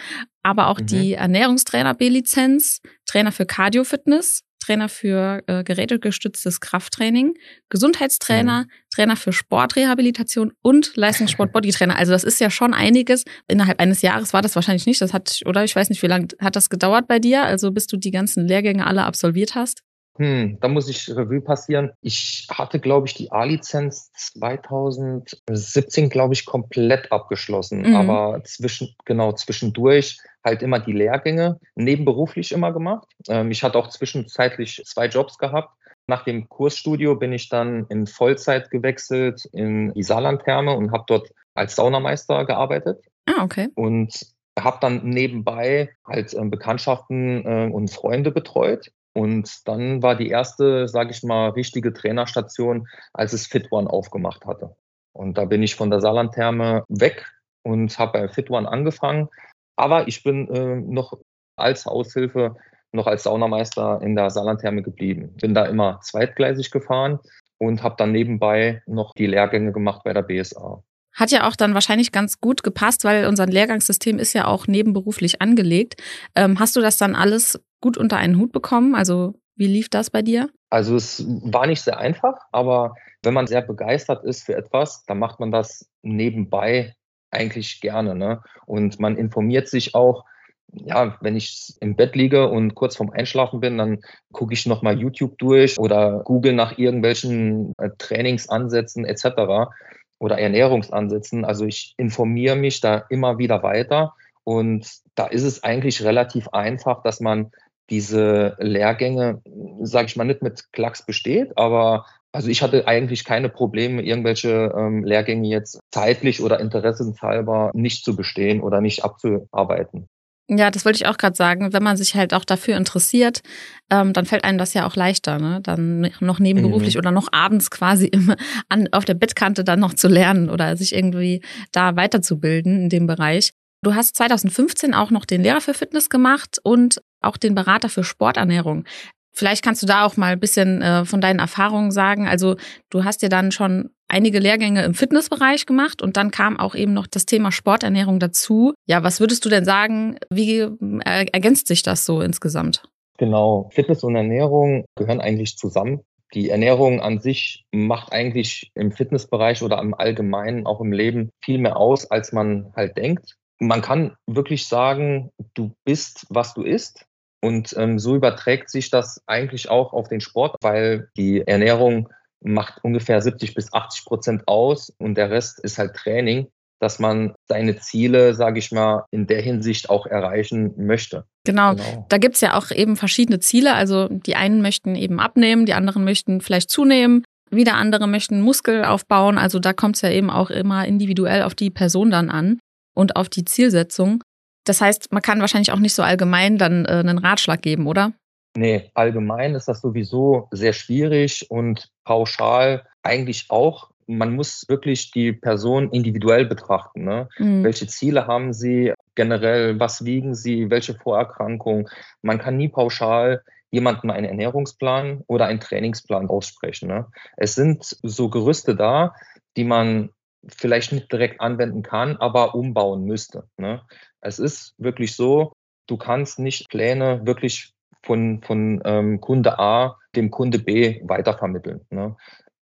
aber 0.42 0.68
auch 0.68 0.80
mhm. 0.80 0.86
die 0.86 1.12
Ernährungstrainer 1.12 1.92
B-Lizenz, 1.92 2.80
Trainer 3.04 3.30
für 3.30 3.44
Cardio-Fitness, 3.44 4.40
Trainer 4.58 4.88
für 4.88 5.42
äh, 5.46 5.64
gerätegestütztes 5.64 6.60
Krafttraining, 6.60 7.34
Gesundheitstrainer, 7.68 8.62
mhm. 8.62 8.70
Trainer 8.94 9.16
für 9.16 9.34
Sportrehabilitation 9.34 10.52
und 10.62 10.96
Leistungssport-Bodytrainer. 10.96 11.96
Also 11.96 12.12
das 12.12 12.24
ist 12.24 12.40
ja 12.40 12.48
schon 12.48 12.72
einiges. 12.72 13.24
Innerhalb 13.48 13.80
eines 13.80 14.00
Jahres 14.00 14.32
war 14.32 14.40
das 14.40 14.54
wahrscheinlich 14.54 14.86
nicht. 14.86 15.02
Das 15.02 15.12
hat, 15.12 15.42
oder 15.44 15.62
ich 15.62 15.76
weiß 15.76 15.90
nicht, 15.90 16.02
wie 16.02 16.06
lange 16.06 16.28
hat 16.40 16.56
das 16.56 16.70
gedauert 16.70 17.06
bei 17.06 17.18
dir? 17.18 17.42
Also 17.42 17.70
bis 17.70 17.86
du 17.86 17.98
die 17.98 18.12
ganzen 18.12 18.48
Lehrgänge 18.48 18.86
alle 18.86 19.04
absolviert 19.04 19.54
hast? 19.54 19.82
Hm, 20.18 20.58
da 20.60 20.66
muss 20.66 20.88
ich 20.88 21.08
Revue 21.08 21.40
passieren. 21.40 21.92
Ich 22.02 22.48
hatte, 22.50 22.80
glaube 22.80 23.06
ich, 23.06 23.14
die 23.14 23.30
A-Lizenz 23.30 24.10
2017, 24.14 26.10
glaube 26.10 26.34
ich, 26.34 26.44
komplett 26.44 27.12
abgeschlossen. 27.12 27.82
Mhm. 27.82 27.94
Aber 27.94 28.42
zwischen, 28.44 28.96
genau, 29.04 29.32
zwischendurch 29.32 30.18
halt 30.44 30.62
immer 30.62 30.80
die 30.80 30.92
Lehrgänge, 30.92 31.60
nebenberuflich 31.76 32.50
immer 32.50 32.72
gemacht. 32.72 33.06
Ähm, 33.28 33.52
ich 33.52 33.62
hatte 33.62 33.78
auch 33.78 33.88
zwischenzeitlich 33.88 34.82
zwei 34.86 35.06
Jobs 35.06 35.38
gehabt. 35.38 35.72
Nach 36.08 36.24
dem 36.24 36.48
Kursstudio 36.48 37.14
bin 37.14 37.32
ich 37.32 37.48
dann 37.48 37.86
in 37.88 38.06
Vollzeit 38.08 38.70
gewechselt 38.70 39.44
in 39.52 39.92
die 39.94 40.02
Saarlandtherme 40.02 40.74
und 40.74 40.90
habe 40.90 41.04
dort 41.06 41.30
als 41.54 41.76
Saunameister 41.76 42.44
gearbeitet. 42.44 43.04
Ah, 43.26 43.44
okay. 43.44 43.68
Und 43.74 44.26
habe 44.58 44.78
dann 44.80 45.04
nebenbei 45.04 45.90
halt 46.04 46.34
äh, 46.34 46.44
Bekanntschaften 46.44 47.44
äh, 47.44 47.70
und 47.72 47.90
Freunde 47.92 48.32
betreut 48.32 48.90
und 49.18 49.66
dann 49.66 50.00
war 50.00 50.14
die 50.14 50.28
erste, 50.28 50.86
sage 50.86 51.10
ich 51.10 51.24
mal, 51.24 51.48
richtige 51.48 51.92
Trainerstation, 51.92 52.86
als 53.12 53.32
es 53.32 53.48
Fit 53.48 53.72
One 53.72 53.90
aufgemacht 53.90 54.46
hatte. 54.46 54.76
Und 55.12 55.36
da 55.36 55.44
bin 55.44 55.60
ich 55.60 55.74
von 55.74 55.90
der 55.90 56.00
Saarlandtherme 56.00 56.84
weg 56.88 57.26
und 57.64 57.98
habe 57.98 58.12
bei 58.12 58.28
Fit 58.28 58.48
One 58.48 58.70
angefangen. 58.70 59.28
Aber 59.74 60.06
ich 60.06 60.22
bin 60.22 60.46
äh, 60.54 60.76
noch 60.76 61.18
als 61.56 61.88
Aushilfe, 61.88 62.54
noch 62.92 63.08
als 63.08 63.24
Saunameister 63.24 64.00
in 64.02 64.14
der 64.14 64.30
Saarlandtherme 64.30 64.82
geblieben. 64.82 65.34
Bin 65.40 65.52
da 65.52 65.66
immer 65.66 65.98
zweitgleisig 66.00 66.70
gefahren 66.70 67.18
und 67.58 67.82
habe 67.82 67.96
dann 67.98 68.12
nebenbei 68.12 68.84
noch 68.86 69.14
die 69.14 69.26
Lehrgänge 69.26 69.72
gemacht 69.72 70.02
bei 70.04 70.12
der 70.12 70.22
BSA. 70.22 70.80
Hat 71.12 71.32
ja 71.32 71.48
auch 71.48 71.56
dann 71.56 71.74
wahrscheinlich 71.74 72.12
ganz 72.12 72.40
gut 72.40 72.62
gepasst, 72.62 73.02
weil 73.02 73.26
unser 73.26 73.46
Lehrgangssystem 73.46 74.20
ist 74.20 74.34
ja 74.34 74.46
auch 74.46 74.68
nebenberuflich 74.68 75.42
angelegt. 75.42 76.00
Ähm, 76.36 76.60
hast 76.60 76.76
du 76.76 76.80
das 76.80 76.98
dann 76.98 77.16
alles 77.16 77.58
gut 77.80 77.96
unter 77.96 78.16
einen 78.16 78.38
Hut 78.38 78.52
bekommen? 78.52 78.94
Also 78.94 79.34
wie 79.56 79.66
lief 79.66 79.88
das 79.88 80.10
bei 80.10 80.22
dir? 80.22 80.48
Also 80.70 80.96
es 80.96 81.24
war 81.26 81.66
nicht 81.66 81.82
sehr 81.82 81.98
einfach, 81.98 82.36
aber 82.52 82.94
wenn 83.22 83.34
man 83.34 83.46
sehr 83.46 83.62
begeistert 83.62 84.24
ist 84.24 84.44
für 84.44 84.54
etwas, 84.54 85.04
dann 85.06 85.18
macht 85.18 85.40
man 85.40 85.50
das 85.50 85.88
nebenbei 86.02 86.94
eigentlich 87.30 87.80
gerne. 87.80 88.14
Ne? 88.14 88.40
Und 88.66 89.00
man 89.00 89.16
informiert 89.16 89.68
sich 89.68 89.94
auch, 89.94 90.24
ja, 90.70 91.16
wenn 91.20 91.34
ich 91.34 91.74
im 91.80 91.96
Bett 91.96 92.14
liege 92.14 92.48
und 92.48 92.74
kurz 92.74 92.96
vorm 92.96 93.10
Einschlafen 93.10 93.60
bin, 93.60 93.78
dann 93.78 94.00
gucke 94.32 94.52
ich 94.52 94.66
nochmal 94.66 95.00
YouTube 95.00 95.38
durch 95.38 95.78
oder 95.78 96.22
google 96.24 96.52
nach 96.52 96.78
irgendwelchen 96.78 97.72
äh, 97.78 97.90
Trainingsansätzen 97.96 99.06
etc. 99.06 99.70
oder 100.18 100.38
Ernährungsansätzen. 100.38 101.44
Also 101.44 101.64
ich 101.64 101.94
informiere 101.96 102.56
mich 102.56 102.80
da 102.80 103.04
immer 103.08 103.38
wieder 103.38 103.62
weiter 103.62 104.14
und 104.44 104.86
da 105.14 105.26
ist 105.26 105.42
es 105.42 105.62
eigentlich 105.64 106.04
relativ 106.04 106.48
einfach, 106.48 107.02
dass 107.02 107.20
man 107.20 107.50
diese 107.90 108.56
Lehrgänge, 108.58 109.42
sage 109.80 110.06
ich 110.06 110.16
mal, 110.16 110.24
nicht 110.24 110.42
mit 110.42 110.72
Klacks 110.72 111.04
besteht, 111.04 111.56
aber 111.56 112.06
also 112.32 112.48
ich 112.48 112.62
hatte 112.62 112.86
eigentlich 112.86 113.24
keine 113.24 113.48
Probleme, 113.48 114.02
irgendwelche 114.02 114.72
ähm, 114.76 115.02
Lehrgänge 115.02 115.48
jetzt 115.48 115.80
zeitlich 115.90 116.42
oder 116.42 116.60
interessenshalber 116.60 117.70
nicht 117.74 118.04
zu 118.04 118.14
bestehen 118.14 118.60
oder 118.60 118.80
nicht 118.80 119.04
abzuarbeiten. 119.04 120.08
Ja, 120.50 120.70
das 120.70 120.86
wollte 120.86 120.96
ich 120.96 121.06
auch 121.06 121.18
gerade 121.18 121.36
sagen. 121.36 121.74
Wenn 121.74 121.82
man 121.82 121.98
sich 121.98 122.14
halt 122.14 122.32
auch 122.32 122.44
dafür 122.44 122.76
interessiert, 122.76 123.42
ähm, 123.90 124.14
dann 124.14 124.24
fällt 124.24 124.44
einem 124.44 124.56
das 124.56 124.72
ja 124.72 124.86
auch 124.86 124.96
leichter, 124.96 125.38
ne? 125.38 125.60
Dann 125.62 126.10
noch 126.20 126.38
nebenberuflich 126.38 126.94
mhm. 126.94 127.00
oder 127.00 127.10
noch 127.10 127.28
abends 127.32 127.70
quasi 127.70 128.06
immer 128.12 128.36
an, 128.68 128.88
auf 128.92 129.04
der 129.04 129.14
Bettkante 129.14 129.62
dann 129.62 129.80
noch 129.80 129.92
zu 129.92 130.08
lernen 130.08 130.48
oder 130.48 130.76
sich 130.76 130.94
irgendwie 130.94 131.42
da 131.72 131.96
weiterzubilden 131.96 132.84
in 132.84 132.88
dem 132.88 133.06
Bereich. 133.06 133.52
Du 133.82 133.94
hast 133.94 134.16
2015 134.16 134.94
auch 134.94 135.10
noch 135.10 135.24
den 135.24 135.42
Lehrer 135.42 135.60
für 135.60 135.74
Fitness 135.74 136.08
gemacht 136.08 136.58
und 136.62 137.00
auch 137.20 137.36
den 137.36 137.54
Berater 137.54 137.88
für 137.88 138.04
Sporternährung. 138.04 138.84
Vielleicht 139.32 139.62
kannst 139.62 139.82
du 139.82 139.86
da 139.86 140.04
auch 140.04 140.16
mal 140.16 140.32
ein 140.32 140.40
bisschen 140.40 140.82
äh, 140.82 141.04
von 141.04 141.20
deinen 141.20 141.38
Erfahrungen 141.38 141.92
sagen. 141.92 142.26
Also 142.26 142.56
du 142.90 143.04
hast 143.04 143.22
ja 143.22 143.28
dann 143.28 143.52
schon 143.52 143.90
einige 144.08 144.40
Lehrgänge 144.40 144.82
im 144.84 144.94
Fitnessbereich 144.94 145.64
gemacht 145.64 146.02
und 146.02 146.16
dann 146.16 146.32
kam 146.32 146.58
auch 146.58 146.74
eben 146.74 146.92
noch 146.92 147.06
das 147.06 147.24
Thema 147.24 147.52
Sporternährung 147.52 148.18
dazu. 148.18 148.74
Ja, 148.86 149.04
was 149.04 149.20
würdest 149.20 149.44
du 149.44 149.48
denn 149.48 149.64
sagen? 149.64 150.18
Wie 150.28 150.58
äh, 150.58 151.26
ergänzt 151.32 151.68
sich 151.68 151.84
das 151.84 152.04
so 152.04 152.20
insgesamt? 152.20 152.82
Genau, 153.18 153.70
Fitness 153.72 154.02
und 154.02 154.16
Ernährung 154.16 154.84
gehören 154.96 155.20
eigentlich 155.20 155.56
zusammen. 155.56 156.00
Die 156.34 156.50
Ernährung 156.50 157.00
an 157.00 157.20
sich 157.20 157.64
macht 157.70 158.12
eigentlich 158.12 158.72
im 158.74 158.90
Fitnessbereich 158.90 159.62
oder 159.62 159.80
im 159.80 159.94
Allgemeinen 159.94 160.66
auch 160.66 160.80
im 160.80 160.92
Leben 160.92 161.30
viel 161.42 161.58
mehr 161.58 161.76
aus, 161.76 162.10
als 162.10 162.32
man 162.32 162.72
halt 162.74 162.96
denkt 162.96 163.36
man 163.58 163.82
kann 163.82 164.16
wirklich 164.26 164.66
sagen, 164.66 165.30
du 165.54 165.72
bist, 165.84 166.26
was 166.30 166.54
du 166.54 166.62
isst. 166.62 167.06
Und 167.40 167.74
ähm, 167.76 167.98
so 167.98 168.16
überträgt 168.16 168.70
sich 168.70 168.90
das 168.90 169.22
eigentlich 169.26 169.70
auch 169.70 169.92
auf 169.92 170.08
den 170.08 170.20
Sport, 170.20 170.56
weil 170.60 171.08
die 171.16 171.46
Ernährung 171.46 172.08
macht 172.40 172.82
ungefähr 172.84 173.20
70 173.20 173.54
bis 173.54 173.72
80 173.72 174.04
Prozent 174.04 174.42
aus 174.46 174.92
und 174.98 175.14
der 175.16 175.30
Rest 175.30 175.60
ist 175.60 175.78
halt 175.78 175.94
Training, 175.94 176.48
dass 176.80 176.98
man 176.98 177.34
seine 177.48 177.76
Ziele, 177.78 178.34
sage 178.34 178.58
ich 178.58 178.70
mal, 178.70 179.04
in 179.10 179.26
der 179.26 179.42
Hinsicht 179.42 179.90
auch 179.90 180.06
erreichen 180.06 180.74
möchte. 180.76 181.24
Genau, 181.44 181.74
genau. 181.74 182.06
da 182.08 182.18
gibt's 182.18 182.40
ja 182.40 182.56
auch 182.56 182.70
eben 182.70 182.96
verschiedene 182.96 183.40
Ziele. 183.40 183.74
Also 183.74 184.08
die 184.08 184.36
einen 184.36 184.62
möchten 184.62 184.94
eben 184.94 185.18
abnehmen, 185.18 185.66
die 185.66 185.74
anderen 185.74 186.04
möchten 186.04 186.40
vielleicht 186.40 186.70
zunehmen. 186.70 187.24
Wieder 187.50 187.74
andere 187.74 188.06
möchten 188.06 188.42
Muskel 188.42 188.84
aufbauen. 188.84 189.38
Also 189.38 189.58
da 189.58 189.72
kommt's 189.72 190.02
ja 190.02 190.10
eben 190.10 190.30
auch 190.30 190.50
immer 190.50 190.86
individuell 190.86 191.42
auf 191.42 191.54
die 191.54 191.70
Person 191.70 192.10
dann 192.10 192.30
an 192.30 192.58
und 192.94 193.16
auf 193.16 193.28
die 193.28 193.44
Zielsetzung. 193.44 194.22
Das 194.68 194.80
heißt, 194.80 195.12
man 195.12 195.22
kann 195.22 195.40
wahrscheinlich 195.40 195.72
auch 195.72 195.78
nicht 195.78 195.94
so 195.94 196.02
allgemein 196.02 196.58
dann 196.58 196.84
äh, 196.84 196.88
einen 196.88 197.18
Ratschlag 197.18 197.62
geben, 197.62 197.86
oder? 197.86 198.12
Nee, 198.56 198.90
allgemein 198.94 199.54
ist 199.54 199.68
das 199.68 199.80
sowieso 199.80 200.48
sehr 200.50 200.72
schwierig 200.72 201.46
und 201.50 201.90
pauschal 202.04 202.84
eigentlich 203.02 203.46
auch. 203.50 203.90
Man 204.06 204.34
muss 204.34 204.64
wirklich 204.68 205.10
die 205.10 205.32
Person 205.32 205.90
individuell 205.90 206.46
betrachten. 206.46 207.04
Ne? 207.04 207.28
Mhm. 207.38 207.62
Welche 207.62 207.86
Ziele 207.86 208.26
haben 208.26 208.52
sie 208.52 208.92
generell? 209.14 209.78
Was 209.78 210.04
wiegen 210.04 210.34
sie? 210.34 210.70
Welche 210.70 210.94
Vorerkrankungen? 210.94 211.88
Man 212.22 212.38
kann 212.38 212.56
nie 212.56 212.68
pauschal 212.68 213.42
jemandem 213.70 214.10
einen 214.10 214.26
Ernährungsplan 214.26 215.24
oder 215.26 215.46
einen 215.46 215.60
Trainingsplan 215.60 216.28
aussprechen. 216.28 216.88
Ne? 216.88 217.06
Es 217.36 217.54
sind 217.54 217.84
so 218.02 218.30
Gerüste 218.30 218.74
da, 218.74 219.14
die 219.56 219.64
man 219.64 220.10
vielleicht 220.46 220.92
nicht 220.92 221.10
direkt 221.10 221.40
anwenden 221.40 221.82
kann, 221.82 222.16
aber 222.16 222.54
umbauen 222.54 223.04
müsste. 223.04 223.48
Ne? 223.56 223.82
Es 224.20 224.38
ist 224.38 224.74
wirklich 224.78 225.16
so, 225.16 225.52
du 225.86 225.96
kannst 225.96 226.38
nicht 226.38 226.68
Pläne 226.68 227.26
wirklich 227.26 227.72
von, 228.04 228.42
von 228.42 228.80
ähm, 228.84 229.20
Kunde 229.20 229.58
A 229.58 229.98
dem 230.14 230.30
Kunde 230.30 230.58
B 230.58 231.00
weitervermitteln. 231.04 231.80
Ne? 231.90 232.16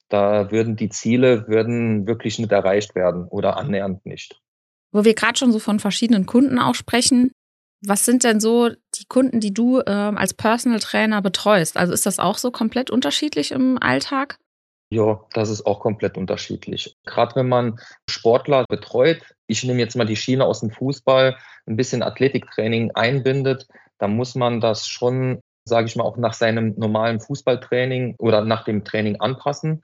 Da 0.08 0.50
würden 0.50 0.76
die 0.76 0.88
Ziele 0.88 1.46
würden 1.48 2.06
wirklich 2.06 2.38
nicht 2.38 2.52
erreicht 2.52 2.94
werden 2.94 3.26
oder 3.28 3.56
annähernd 3.56 4.04
nicht. 4.06 4.40
Wo 4.92 5.04
wir 5.04 5.14
gerade 5.14 5.38
schon 5.38 5.52
so 5.52 5.58
von 5.58 5.80
verschiedenen 5.80 6.26
Kunden 6.26 6.58
auch 6.58 6.74
sprechen, 6.74 7.32
was 7.84 8.04
sind 8.04 8.24
denn 8.24 8.40
so 8.40 8.70
die 8.70 9.04
Kunden, 9.08 9.40
die 9.40 9.52
du 9.52 9.80
äh, 9.80 9.90
als 9.90 10.32
Personal 10.32 10.80
Trainer 10.80 11.20
betreust? 11.20 11.76
Also 11.76 11.92
ist 11.92 12.06
das 12.06 12.18
auch 12.18 12.38
so 12.38 12.50
komplett 12.50 12.90
unterschiedlich 12.90 13.52
im 13.52 13.78
Alltag? 13.80 14.38
Ja, 14.90 15.24
das 15.32 15.48
ist 15.50 15.66
auch 15.66 15.80
komplett 15.80 16.16
unterschiedlich. 16.16 16.96
Gerade 17.04 17.34
wenn 17.36 17.48
man 17.48 17.80
Sportler 18.08 18.64
betreut, 18.68 19.20
ich 19.48 19.64
nehme 19.64 19.80
jetzt 19.80 19.96
mal 19.96 20.06
die 20.06 20.16
Schiene 20.16 20.44
aus 20.44 20.60
dem 20.60 20.70
Fußball, 20.70 21.36
ein 21.66 21.76
bisschen 21.76 22.02
Athletiktraining 22.02 22.92
einbindet, 22.92 23.66
dann 23.98 24.14
muss 24.14 24.36
man 24.36 24.60
das 24.60 24.86
schon, 24.86 25.40
sage 25.64 25.88
ich 25.88 25.96
mal, 25.96 26.04
auch 26.04 26.16
nach 26.16 26.34
seinem 26.34 26.74
normalen 26.76 27.18
Fußballtraining 27.18 28.14
oder 28.18 28.44
nach 28.44 28.64
dem 28.64 28.84
Training 28.84 29.20
anpassen. 29.20 29.82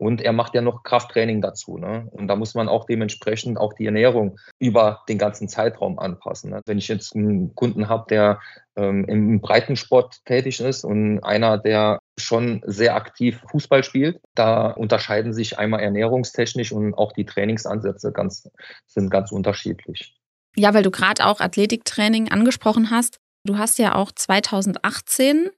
Und 0.00 0.22
er 0.22 0.32
macht 0.32 0.54
ja 0.54 0.62
noch 0.62 0.82
Krafttraining 0.82 1.42
dazu. 1.42 1.76
Ne? 1.76 2.08
Und 2.12 2.26
da 2.26 2.34
muss 2.34 2.54
man 2.54 2.70
auch 2.70 2.86
dementsprechend 2.86 3.58
auch 3.58 3.74
die 3.74 3.84
Ernährung 3.84 4.40
über 4.58 5.02
den 5.10 5.18
ganzen 5.18 5.46
Zeitraum 5.46 5.98
anpassen. 5.98 6.52
Ne? 6.52 6.62
Wenn 6.64 6.78
ich 6.78 6.88
jetzt 6.88 7.14
einen 7.14 7.54
Kunden 7.54 7.90
habe, 7.90 8.06
der 8.08 8.40
ähm, 8.76 9.04
im 9.04 9.42
Breitensport 9.42 10.24
tätig 10.24 10.60
ist 10.60 10.84
und 10.84 11.22
einer, 11.22 11.58
der 11.58 11.98
schon 12.18 12.62
sehr 12.64 12.96
aktiv 12.96 13.42
Fußball 13.50 13.84
spielt, 13.84 14.22
da 14.34 14.70
unterscheiden 14.70 15.34
sich 15.34 15.58
einmal 15.58 15.80
ernährungstechnisch 15.80 16.72
und 16.72 16.94
auch 16.94 17.12
die 17.12 17.26
Trainingsansätze 17.26 18.10
ganz, 18.10 18.48
sind 18.86 19.10
ganz 19.10 19.30
unterschiedlich. 19.30 20.16
Ja, 20.56 20.72
weil 20.72 20.82
du 20.82 20.90
gerade 20.90 21.26
auch 21.26 21.40
Athletiktraining 21.40 22.30
angesprochen 22.30 22.90
hast. 22.90 23.18
Du 23.44 23.58
hast 23.58 23.78
ja 23.78 23.96
auch 23.96 24.12
2018 24.12 25.50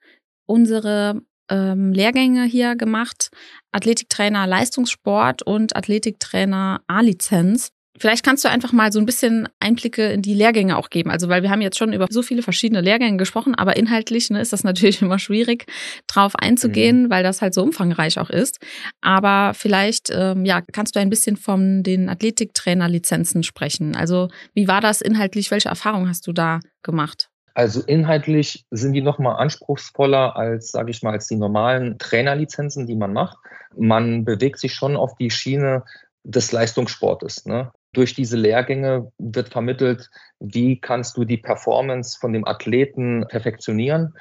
unsere 0.46 1.22
ähm, 1.52 1.92
Lehrgänge 1.92 2.44
hier 2.44 2.74
gemacht. 2.74 3.30
Athletiktrainer 3.72 4.46
Leistungssport 4.46 5.42
und 5.42 5.76
Athletiktrainer 5.76 6.80
A-Lizenz. 6.86 7.70
Vielleicht 7.98 8.24
kannst 8.24 8.42
du 8.42 8.48
einfach 8.48 8.72
mal 8.72 8.90
so 8.90 8.98
ein 8.98 9.04
bisschen 9.04 9.48
Einblicke 9.60 10.10
in 10.12 10.22
die 10.22 10.32
Lehrgänge 10.32 10.78
auch 10.78 10.88
geben. 10.88 11.10
Also, 11.10 11.28
weil 11.28 11.42
wir 11.42 11.50
haben 11.50 11.60
jetzt 11.60 11.76
schon 11.76 11.92
über 11.92 12.06
so 12.08 12.22
viele 12.22 12.42
verschiedene 12.42 12.80
Lehrgänge 12.80 13.18
gesprochen, 13.18 13.54
aber 13.54 13.76
inhaltlich 13.76 14.30
ne, 14.30 14.40
ist 14.40 14.52
das 14.52 14.64
natürlich 14.64 15.02
immer 15.02 15.18
schwierig, 15.18 15.66
drauf 16.06 16.34
einzugehen, 16.34 17.04
mhm. 17.04 17.10
weil 17.10 17.22
das 17.22 17.42
halt 17.42 17.52
so 17.52 17.62
umfangreich 17.62 18.18
auch 18.18 18.30
ist. 18.30 18.58
Aber 19.02 19.52
vielleicht, 19.54 20.08
ähm, 20.10 20.46
ja, 20.46 20.62
kannst 20.72 20.96
du 20.96 21.00
ein 21.00 21.10
bisschen 21.10 21.36
von 21.36 21.82
den 21.82 22.08
Athletiktrainer-Lizenzen 22.08 23.42
sprechen. 23.42 23.94
Also, 23.94 24.28
wie 24.54 24.68
war 24.68 24.80
das 24.80 25.02
inhaltlich? 25.02 25.50
Welche 25.50 25.68
Erfahrungen 25.68 26.08
hast 26.08 26.26
du 26.26 26.32
da 26.32 26.60
gemacht? 26.82 27.28
Also 27.54 27.82
inhaltlich 27.82 28.64
sind 28.70 28.94
die 28.94 29.02
nochmal 29.02 29.36
anspruchsvoller 29.36 30.36
als, 30.36 30.70
sage 30.70 30.90
ich 30.90 31.02
mal, 31.02 31.12
als 31.12 31.26
die 31.26 31.36
normalen 31.36 31.98
Trainerlizenzen, 31.98 32.86
die 32.86 32.96
man 32.96 33.12
macht. 33.12 33.38
Man 33.76 34.24
bewegt 34.24 34.58
sich 34.58 34.74
schon 34.74 34.96
auf 34.96 35.14
die 35.16 35.30
Schiene 35.30 35.84
des 36.24 36.52
Leistungssportes. 36.52 37.46
Ne? 37.46 37.72
Durch 37.92 38.14
diese 38.14 38.36
Lehrgänge 38.36 39.12
wird 39.18 39.50
vermittelt, 39.50 40.10
wie 40.40 40.80
kannst 40.80 41.16
du 41.16 41.24
die 41.24 41.36
Performance 41.36 42.18
von 42.18 42.32
dem 42.32 42.46
Athleten 42.46 43.26
perfektionieren. 43.28 44.14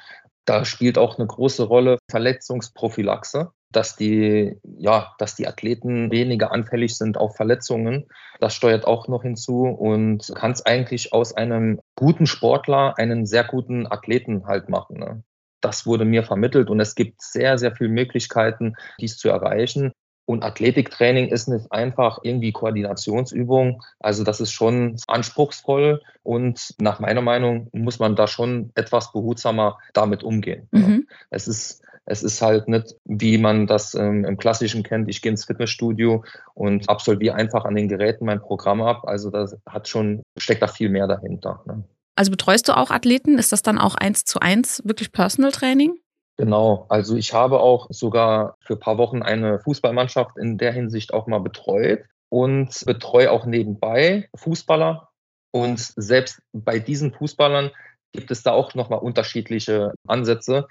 Da 0.44 0.64
spielt 0.64 0.98
auch 0.98 1.18
eine 1.18 1.26
große 1.26 1.62
Rolle 1.62 1.98
Verletzungsprophylaxe 2.10 3.52
dass 3.72 3.96
die, 3.96 4.56
ja, 4.78 5.14
dass 5.18 5.34
die 5.34 5.46
Athleten 5.46 6.10
weniger 6.10 6.52
anfällig 6.52 6.96
sind 6.96 7.16
auf 7.16 7.36
Verletzungen. 7.36 8.06
Das 8.40 8.54
steuert 8.54 8.86
auch 8.86 9.08
noch 9.08 9.22
hinzu 9.22 9.64
und 9.64 10.32
kann 10.34 10.52
es 10.52 10.64
eigentlich 10.64 11.12
aus 11.12 11.34
einem 11.34 11.80
guten 11.96 12.26
Sportler 12.26 12.98
einen 12.98 13.26
sehr 13.26 13.44
guten 13.44 13.90
Athleten 13.90 14.46
halt 14.46 14.68
machen. 14.68 14.98
Ne? 14.98 15.24
Das 15.60 15.86
wurde 15.86 16.04
mir 16.04 16.24
vermittelt 16.24 16.70
und 16.70 16.80
es 16.80 16.94
gibt 16.94 17.22
sehr, 17.22 17.58
sehr 17.58 17.74
viele 17.74 17.90
Möglichkeiten, 17.90 18.74
dies 19.00 19.16
zu 19.16 19.28
erreichen. 19.28 19.92
Und 20.24 20.44
Athletiktraining 20.44 21.28
ist 21.28 21.48
nicht 21.48 21.70
einfach 21.72 22.20
irgendwie 22.22 22.52
Koordinationsübung. 22.52 23.82
Also 23.98 24.22
das 24.24 24.40
ist 24.40 24.52
schon 24.52 24.96
anspruchsvoll 25.08 26.00
und 26.22 26.74
nach 26.80 27.00
meiner 27.00 27.22
Meinung 27.22 27.68
muss 27.72 27.98
man 27.98 28.14
da 28.14 28.26
schon 28.26 28.70
etwas 28.74 29.12
behutsamer 29.12 29.78
damit 29.92 30.22
umgehen. 30.22 30.68
Mhm. 30.70 31.08
Es 31.30 31.48
ist 31.48 31.82
es 32.04 32.22
ist 32.22 32.42
halt 32.42 32.68
nicht, 32.68 32.96
wie 33.04 33.38
man 33.38 33.66
das 33.66 33.94
ähm, 33.94 34.24
im 34.24 34.36
Klassischen 34.36 34.82
kennt. 34.82 35.08
Ich 35.08 35.22
gehe 35.22 35.30
ins 35.30 35.44
Fitnessstudio 35.44 36.24
und 36.54 36.88
absolviere 36.88 37.36
einfach 37.36 37.64
an 37.64 37.76
den 37.76 37.88
Geräten 37.88 38.24
mein 38.24 38.40
Programm 38.40 38.82
ab. 38.82 39.04
Also 39.06 39.30
da 39.30 39.46
hat 39.66 39.88
schon, 39.88 40.22
steckt 40.36 40.62
da 40.62 40.66
viel 40.66 40.88
mehr 40.88 41.06
dahinter. 41.06 41.62
Ne? 41.66 41.84
Also 42.16 42.30
betreust 42.30 42.68
du 42.68 42.76
auch 42.76 42.90
Athleten? 42.90 43.38
Ist 43.38 43.52
das 43.52 43.62
dann 43.62 43.78
auch 43.78 43.94
eins 43.94 44.24
zu 44.24 44.40
eins 44.40 44.82
wirklich 44.84 45.12
Personal 45.12 45.52
Training? 45.52 45.94
Genau, 46.38 46.86
also 46.88 47.16
ich 47.16 47.34
habe 47.34 47.60
auch 47.60 47.86
sogar 47.90 48.56
für 48.60 48.74
ein 48.74 48.80
paar 48.80 48.98
Wochen 48.98 49.22
eine 49.22 49.60
Fußballmannschaft 49.60 50.38
in 50.38 50.58
der 50.58 50.72
Hinsicht 50.72 51.12
auch 51.12 51.26
mal 51.26 51.40
betreut 51.40 52.04
und 52.30 52.84
betreue 52.86 53.30
auch 53.30 53.44
nebenbei 53.44 54.28
Fußballer. 54.34 55.10
Und 55.52 55.78
selbst 55.78 56.40
bei 56.52 56.78
diesen 56.78 57.12
Fußballern 57.12 57.70
gibt 58.12 58.30
es 58.30 58.42
da 58.42 58.52
auch 58.52 58.74
nochmal 58.74 59.00
unterschiedliche 59.00 59.92
Ansätze 60.06 60.66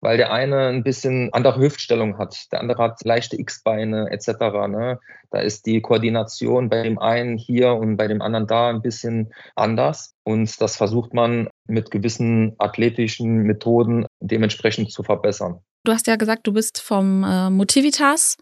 weil 0.00 0.18
der 0.18 0.32
eine 0.32 0.68
ein 0.68 0.82
bisschen 0.82 1.32
andere 1.32 1.60
Hüftstellung 1.60 2.18
hat, 2.18 2.52
der 2.52 2.60
andere 2.60 2.82
hat 2.82 3.04
leichte 3.04 3.38
X-Beine 3.40 4.10
etc. 4.10 4.28
Ne? 4.68 5.00
Da 5.30 5.40
ist 5.40 5.66
die 5.66 5.80
Koordination 5.80 6.68
bei 6.68 6.82
dem 6.82 6.98
einen 6.98 7.38
hier 7.38 7.74
und 7.74 7.96
bei 7.96 8.06
dem 8.06 8.22
anderen 8.22 8.46
da 8.46 8.68
ein 8.68 8.82
bisschen 8.82 9.32
anders. 9.54 10.14
Und 10.22 10.60
das 10.60 10.76
versucht 10.76 11.14
man 11.14 11.48
mit 11.68 11.90
gewissen 11.90 12.54
athletischen 12.58 13.42
Methoden 13.42 14.06
dementsprechend 14.20 14.92
zu 14.92 15.02
verbessern. 15.02 15.60
Du 15.84 15.92
hast 15.92 16.06
ja 16.06 16.16
gesagt, 16.16 16.46
du 16.46 16.52
bist 16.52 16.80
vom 16.80 17.22
äh, 17.22 17.48
Motivitas. 17.50 18.36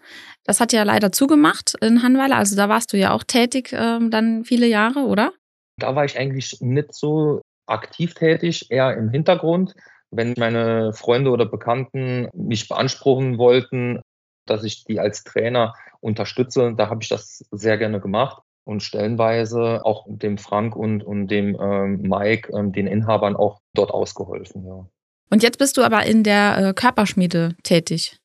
Das 0.44 0.60
hat 0.60 0.72
ja 0.72 0.82
leider 0.82 1.12
zugemacht 1.12 1.74
in 1.80 2.02
Hanweiler. 2.02 2.36
Also 2.36 2.56
da 2.56 2.68
warst 2.68 2.92
du 2.92 2.96
ja 2.96 3.12
auch 3.12 3.24
tätig 3.24 3.72
äh, 3.72 3.98
dann 4.08 4.44
viele 4.44 4.66
Jahre, 4.66 5.00
oder? 5.00 5.32
Da 5.78 5.94
war 5.94 6.04
ich 6.04 6.18
eigentlich 6.18 6.56
nicht 6.60 6.94
so 6.94 7.42
aktiv 7.66 8.14
tätig, 8.14 8.70
eher 8.70 8.96
im 8.96 9.10
Hintergrund 9.10 9.74
wenn 10.16 10.34
meine 10.36 10.92
Freunde 10.92 11.30
oder 11.30 11.46
Bekannten 11.46 12.28
mich 12.32 12.68
beanspruchen 12.68 13.38
wollten, 13.38 14.00
dass 14.46 14.64
ich 14.64 14.84
die 14.84 15.00
als 15.00 15.24
Trainer 15.24 15.74
unterstütze, 16.00 16.74
da 16.76 16.88
habe 16.88 17.02
ich 17.02 17.08
das 17.08 17.44
sehr 17.50 17.78
gerne 17.78 18.00
gemacht 18.00 18.42
und 18.64 18.82
stellenweise 18.82 19.84
auch 19.84 20.06
dem 20.08 20.38
Frank 20.38 20.74
und, 20.74 21.02
und 21.02 21.28
dem 21.28 21.56
ähm, 21.60 22.00
Mike, 22.02 22.52
ähm, 22.56 22.72
den 22.72 22.86
Inhabern, 22.86 23.36
auch 23.36 23.60
dort 23.74 23.90
ausgeholfen. 23.90 24.66
Ja. 24.66 24.86
Und 25.30 25.42
jetzt 25.42 25.58
bist 25.58 25.76
du 25.76 25.82
aber 25.82 26.04
in 26.04 26.22
der 26.22 26.58
äh, 26.58 26.74
Körperschmiede 26.74 27.56
tätig. 27.62 28.18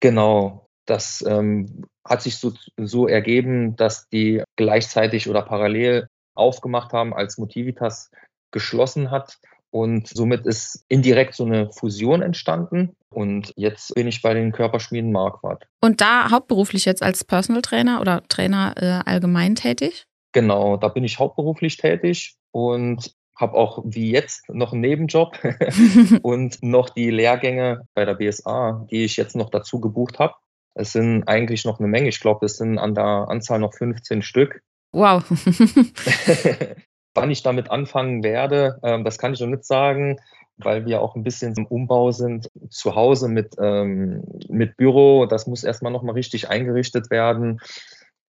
Genau. 0.00 0.66
Das 0.86 1.24
ähm, 1.26 1.86
hat 2.04 2.22
sich 2.22 2.38
so, 2.38 2.52
so 2.76 3.06
ergeben, 3.06 3.76
dass 3.76 4.08
die 4.08 4.42
gleichzeitig 4.56 5.28
oder 5.28 5.42
parallel 5.42 6.08
aufgemacht 6.34 6.92
haben, 6.92 7.14
als 7.14 7.38
Motivitas 7.38 8.10
geschlossen 8.50 9.10
hat. 9.10 9.38
Und 9.72 10.06
somit 10.06 10.44
ist 10.44 10.84
indirekt 10.88 11.34
so 11.34 11.46
eine 11.46 11.72
Fusion 11.72 12.20
entstanden. 12.20 12.94
Und 13.08 13.54
jetzt 13.56 13.94
bin 13.94 14.06
ich 14.06 14.20
bei 14.20 14.34
den 14.34 14.52
Körperschmieden 14.52 15.10
Marquardt. 15.10 15.66
Und 15.80 16.02
da 16.02 16.30
hauptberuflich 16.30 16.84
jetzt 16.84 17.02
als 17.02 17.24
Personal 17.24 17.62
Trainer 17.62 18.02
oder 18.02 18.22
Trainer 18.28 18.74
äh, 18.76 19.00
allgemein 19.10 19.54
tätig? 19.54 20.04
Genau, 20.32 20.76
da 20.76 20.88
bin 20.88 21.04
ich 21.04 21.18
hauptberuflich 21.18 21.78
tätig 21.78 22.36
und 22.50 23.14
habe 23.34 23.54
auch 23.54 23.82
wie 23.86 24.12
jetzt 24.12 24.46
noch 24.50 24.72
einen 24.72 24.82
Nebenjob 24.82 25.38
und 26.22 26.62
noch 26.62 26.90
die 26.90 27.10
Lehrgänge 27.10 27.86
bei 27.94 28.04
der 28.04 28.14
BSA, 28.14 28.86
die 28.90 29.04
ich 29.04 29.16
jetzt 29.16 29.36
noch 29.36 29.48
dazu 29.48 29.80
gebucht 29.80 30.18
habe. 30.18 30.34
Es 30.74 30.92
sind 30.92 31.24
eigentlich 31.24 31.64
noch 31.64 31.78
eine 31.78 31.88
Menge. 31.88 32.08
Ich 32.08 32.20
glaube, 32.20 32.44
es 32.44 32.58
sind 32.58 32.78
an 32.78 32.94
der 32.94 33.04
Anzahl 33.28 33.58
noch 33.58 33.72
15 33.72 34.20
Stück. 34.20 34.62
Wow. 34.92 35.24
Wann 37.14 37.30
ich 37.30 37.42
damit 37.42 37.70
anfangen 37.70 38.22
werde, 38.22 38.78
ähm, 38.82 39.04
das 39.04 39.18
kann 39.18 39.34
ich 39.34 39.40
noch 39.40 39.48
nicht 39.48 39.64
sagen, 39.64 40.18
weil 40.56 40.86
wir 40.86 41.00
auch 41.00 41.14
ein 41.14 41.22
bisschen 41.22 41.54
im 41.56 41.66
Umbau 41.66 42.10
sind. 42.10 42.48
Zu 42.70 42.94
Hause 42.94 43.28
mit, 43.28 43.54
ähm, 43.58 44.24
mit 44.48 44.76
Büro, 44.76 45.26
das 45.26 45.46
muss 45.46 45.64
erstmal 45.64 45.92
nochmal 45.92 46.14
richtig 46.14 46.48
eingerichtet 46.48 47.10
werden. 47.10 47.60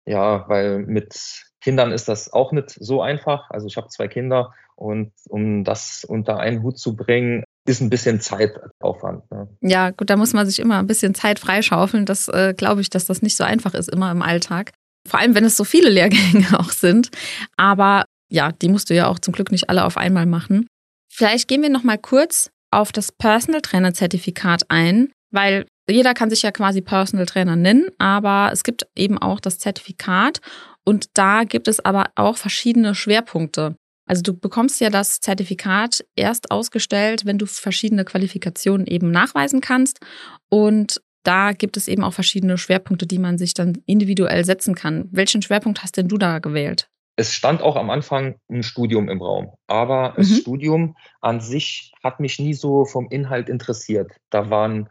Ja, 0.04 0.48
weil 0.48 0.80
mit 0.80 1.14
Kindern 1.60 1.92
ist 1.92 2.08
das 2.08 2.32
auch 2.32 2.52
nicht 2.52 2.70
so 2.70 3.02
einfach. 3.02 3.50
Also 3.50 3.66
ich 3.66 3.76
habe 3.76 3.88
zwei 3.88 4.08
Kinder 4.08 4.52
und 4.74 5.12
um 5.28 5.62
das 5.64 6.04
unter 6.04 6.38
einen 6.38 6.62
Hut 6.62 6.78
zu 6.78 6.96
bringen, 6.96 7.44
ist 7.66 7.80
ein 7.80 7.90
bisschen 7.90 8.20
Zeitaufwand. 8.20 9.30
Ne? 9.30 9.48
Ja, 9.60 9.90
gut, 9.90 10.10
da 10.10 10.16
muss 10.16 10.32
man 10.32 10.46
sich 10.46 10.58
immer 10.58 10.80
ein 10.80 10.88
bisschen 10.88 11.14
Zeit 11.14 11.38
freischaufeln. 11.38 12.06
Das 12.06 12.26
äh, 12.28 12.54
glaube 12.56 12.80
ich, 12.80 12.90
dass 12.90 13.04
das 13.04 13.22
nicht 13.22 13.36
so 13.36 13.44
einfach 13.44 13.74
ist, 13.74 13.88
immer 13.88 14.10
im 14.10 14.22
Alltag. 14.22 14.72
Vor 15.08 15.20
allem, 15.20 15.34
wenn 15.36 15.44
es 15.44 15.56
so 15.56 15.64
viele 15.64 15.88
Lehrgänge 15.88 16.46
auch 16.58 16.70
sind. 16.70 17.10
Aber 17.56 18.04
ja, 18.32 18.50
die 18.50 18.68
musst 18.68 18.90
du 18.90 18.94
ja 18.94 19.08
auch 19.08 19.18
zum 19.18 19.32
Glück 19.32 19.52
nicht 19.52 19.68
alle 19.68 19.84
auf 19.84 19.96
einmal 19.96 20.26
machen. 20.26 20.66
Vielleicht 21.12 21.48
gehen 21.48 21.62
wir 21.62 21.68
noch 21.68 21.84
mal 21.84 21.98
kurz 21.98 22.50
auf 22.70 22.90
das 22.90 23.12
Personal 23.12 23.60
Trainer 23.60 23.92
Zertifikat 23.92 24.62
ein, 24.70 25.12
weil 25.30 25.66
jeder 25.88 26.14
kann 26.14 26.30
sich 26.30 26.42
ja 26.42 26.50
quasi 26.50 26.80
Personal 26.80 27.26
Trainer 27.26 27.56
nennen, 27.56 27.88
aber 27.98 28.50
es 28.52 28.64
gibt 28.64 28.86
eben 28.96 29.18
auch 29.18 29.40
das 29.40 29.58
Zertifikat 29.58 30.40
und 30.84 31.06
da 31.14 31.44
gibt 31.44 31.68
es 31.68 31.84
aber 31.84 32.06
auch 32.14 32.38
verschiedene 32.38 32.94
Schwerpunkte. 32.94 33.76
Also 34.06 34.22
du 34.22 34.34
bekommst 34.34 34.80
ja 34.80 34.88
das 34.88 35.20
Zertifikat 35.20 36.04
erst 36.16 36.50
ausgestellt, 36.50 37.26
wenn 37.26 37.38
du 37.38 37.46
verschiedene 37.46 38.04
Qualifikationen 38.04 38.86
eben 38.86 39.10
nachweisen 39.10 39.60
kannst. 39.60 40.00
Und 40.48 41.00
da 41.22 41.52
gibt 41.52 41.76
es 41.76 41.86
eben 41.86 42.02
auch 42.02 42.12
verschiedene 42.12 42.58
Schwerpunkte, 42.58 43.06
die 43.06 43.18
man 43.18 43.38
sich 43.38 43.54
dann 43.54 43.80
individuell 43.86 44.44
setzen 44.44 44.74
kann. 44.74 45.08
Welchen 45.12 45.40
Schwerpunkt 45.40 45.82
hast 45.82 45.96
denn 45.96 46.08
du 46.08 46.18
da 46.18 46.40
gewählt? 46.40 46.88
Es 47.22 47.34
stand 47.34 47.62
auch 47.62 47.76
am 47.76 47.88
Anfang 47.88 48.34
ein 48.50 48.64
Studium 48.64 49.08
im 49.08 49.22
Raum, 49.22 49.52
aber 49.68 50.14
das 50.16 50.28
mhm. 50.28 50.34
Studium 50.34 50.96
an 51.20 51.40
sich 51.40 51.92
hat 52.02 52.18
mich 52.18 52.40
nie 52.40 52.52
so 52.52 52.84
vom 52.84 53.08
Inhalt 53.10 53.48
interessiert. 53.48 54.10
Da 54.30 54.50
waren 54.50 54.88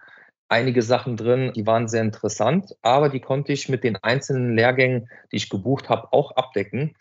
einige 0.47 0.81
Sachen 0.81 1.17
drin, 1.17 1.51
die 1.53 1.67
waren 1.67 1.89
sehr 1.89 2.01
interessant, 2.01 2.73
aber 2.83 3.09
die 3.09 3.19
konnte 3.19 3.51
ich 3.51 3.67
mit 3.67 3.83
den 3.83 3.97
einzelnen 3.97 4.55
Lehrgängen, 4.55 5.09
die 5.33 5.35
ich 5.35 5.49
gebucht 5.49 5.89
habe, 5.89 6.13
auch 6.13 6.31
abdecken. 6.37 6.95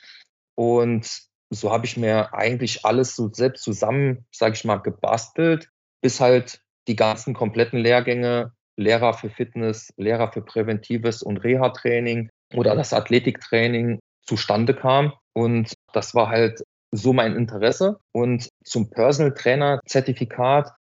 Und 0.57 1.09
so 1.49 1.71
habe 1.71 1.87
ich 1.87 1.97
mir 1.97 2.35
eigentlich 2.35 2.85
alles 2.85 3.15
so 3.15 3.31
selbst 3.33 3.63
zusammen, 3.63 4.27
sage 4.33 4.55
ich 4.57 4.65
mal, 4.65 4.79
gebastelt, 4.79 5.69
bis 6.01 6.19
halt 6.19 6.61
die 6.89 6.97
ganzen 6.97 7.35
kompletten 7.35 7.79
Lehrgänge, 7.79 8.51
Lehrer 8.75 9.15
für 9.15 9.31
Fitness, 9.31 9.95
Lehrer 9.97 10.33
für 10.33 10.43
Präventives 10.43 11.23
und 11.23 11.37
Reha-Training 11.37 12.31
oder 12.53 12.75
das 12.75 12.93
Athletiktraining 12.93 14.01
zustande 14.27 14.75
kam. 14.75 15.13
Und 15.33 15.73
das 15.93 16.15
war 16.15 16.29
halt 16.29 16.63
so 16.93 17.13
mein 17.13 17.37
Interesse. 17.37 18.01
Und 18.13 18.49
zum 18.65 18.91
Personal 18.91 19.35
Trainer 19.35 19.81
Zertifikat 19.87 20.73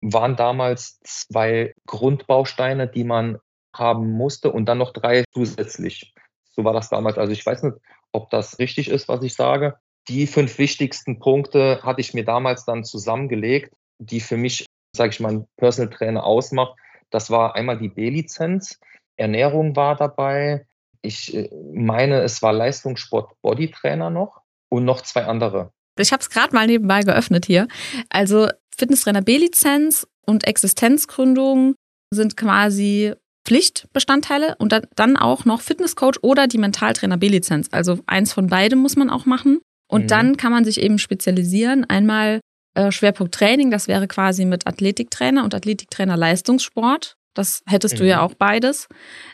waren 0.00 0.36
damals 0.36 0.98
zwei 1.04 1.74
Grundbausteine, 1.86 2.88
die 2.88 3.04
man 3.04 3.38
haben 3.74 4.10
musste 4.12 4.50
und 4.50 4.66
dann 4.66 4.78
noch 4.78 4.92
drei 4.92 5.24
zusätzlich. 5.32 6.12
So 6.50 6.64
war 6.64 6.72
das 6.72 6.88
damals. 6.88 7.18
Also 7.18 7.32
ich 7.32 7.44
weiß 7.44 7.62
nicht, 7.62 7.76
ob 8.12 8.30
das 8.30 8.58
richtig 8.58 8.88
ist, 8.88 9.08
was 9.08 9.22
ich 9.22 9.34
sage. 9.34 9.76
Die 10.08 10.26
fünf 10.26 10.58
wichtigsten 10.58 11.18
Punkte 11.18 11.80
hatte 11.82 12.00
ich 12.00 12.14
mir 12.14 12.24
damals 12.24 12.64
dann 12.64 12.84
zusammengelegt, 12.84 13.74
die 13.98 14.20
für 14.20 14.36
mich, 14.36 14.66
sage 14.96 15.10
ich 15.10 15.20
mal, 15.20 15.46
Personal 15.56 15.92
Trainer 15.92 16.24
ausmacht. 16.24 16.78
Das 17.10 17.30
war 17.30 17.54
einmal 17.54 17.78
die 17.78 17.88
B-Lizenz, 17.88 18.80
Ernährung 19.16 19.76
war 19.76 19.96
dabei. 19.96 20.66
Ich 21.02 21.34
äh, 21.34 21.50
meine, 21.72 22.22
es 22.22 22.42
war 22.42 22.52
Leistungssport 22.52 23.32
Bodytrainer 23.42 24.10
noch 24.10 24.42
und 24.68 24.84
noch 24.84 25.02
zwei 25.02 25.24
andere. 25.24 25.72
Ich 25.98 26.12
habe 26.12 26.20
es 26.20 26.30
gerade 26.30 26.54
mal 26.54 26.66
nebenbei 26.66 27.02
geöffnet 27.02 27.46
hier. 27.46 27.66
Also 28.08 28.48
Fitnesstrainer 28.76 29.22
B-Lizenz 29.22 30.06
und 30.26 30.46
Existenzgründung 30.46 31.74
sind 32.12 32.36
quasi 32.36 33.14
Pflichtbestandteile 33.44 34.56
und 34.58 34.78
dann 34.94 35.16
auch 35.16 35.44
noch 35.44 35.62
Fitnesscoach 35.62 36.18
oder 36.22 36.46
die 36.46 36.58
Mentaltrainer 36.58 37.16
B-Lizenz. 37.16 37.68
Also 37.72 37.98
eins 38.06 38.32
von 38.32 38.48
beidem 38.48 38.78
muss 38.78 38.96
man 38.96 39.10
auch 39.10 39.26
machen. 39.26 39.60
Und 39.90 40.04
mhm. 40.04 40.08
dann 40.08 40.36
kann 40.36 40.52
man 40.52 40.64
sich 40.64 40.80
eben 40.80 40.98
spezialisieren. 40.98 41.88
Einmal 41.88 42.40
äh, 42.74 42.92
Schwerpunkt 42.92 43.34
Training, 43.34 43.70
das 43.70 43.88
wäre 43.88 44.06
quasi 44.06 44.44
mit 44.44 44.66
Athletiktrainer 44.66 45.44
und 45.44 45.54
Athletiktrainer 45.54 46.16
Leistungssport. 46.16 47.14
Das 47.34 47.62
hättest 47.66 47.94
mhm. 47.94 47.98
du 47.98 48.06
ja 48.06 48.16
mhm. 48.18 48.22
auch 48.22 48.34
beides. 48.34 48.88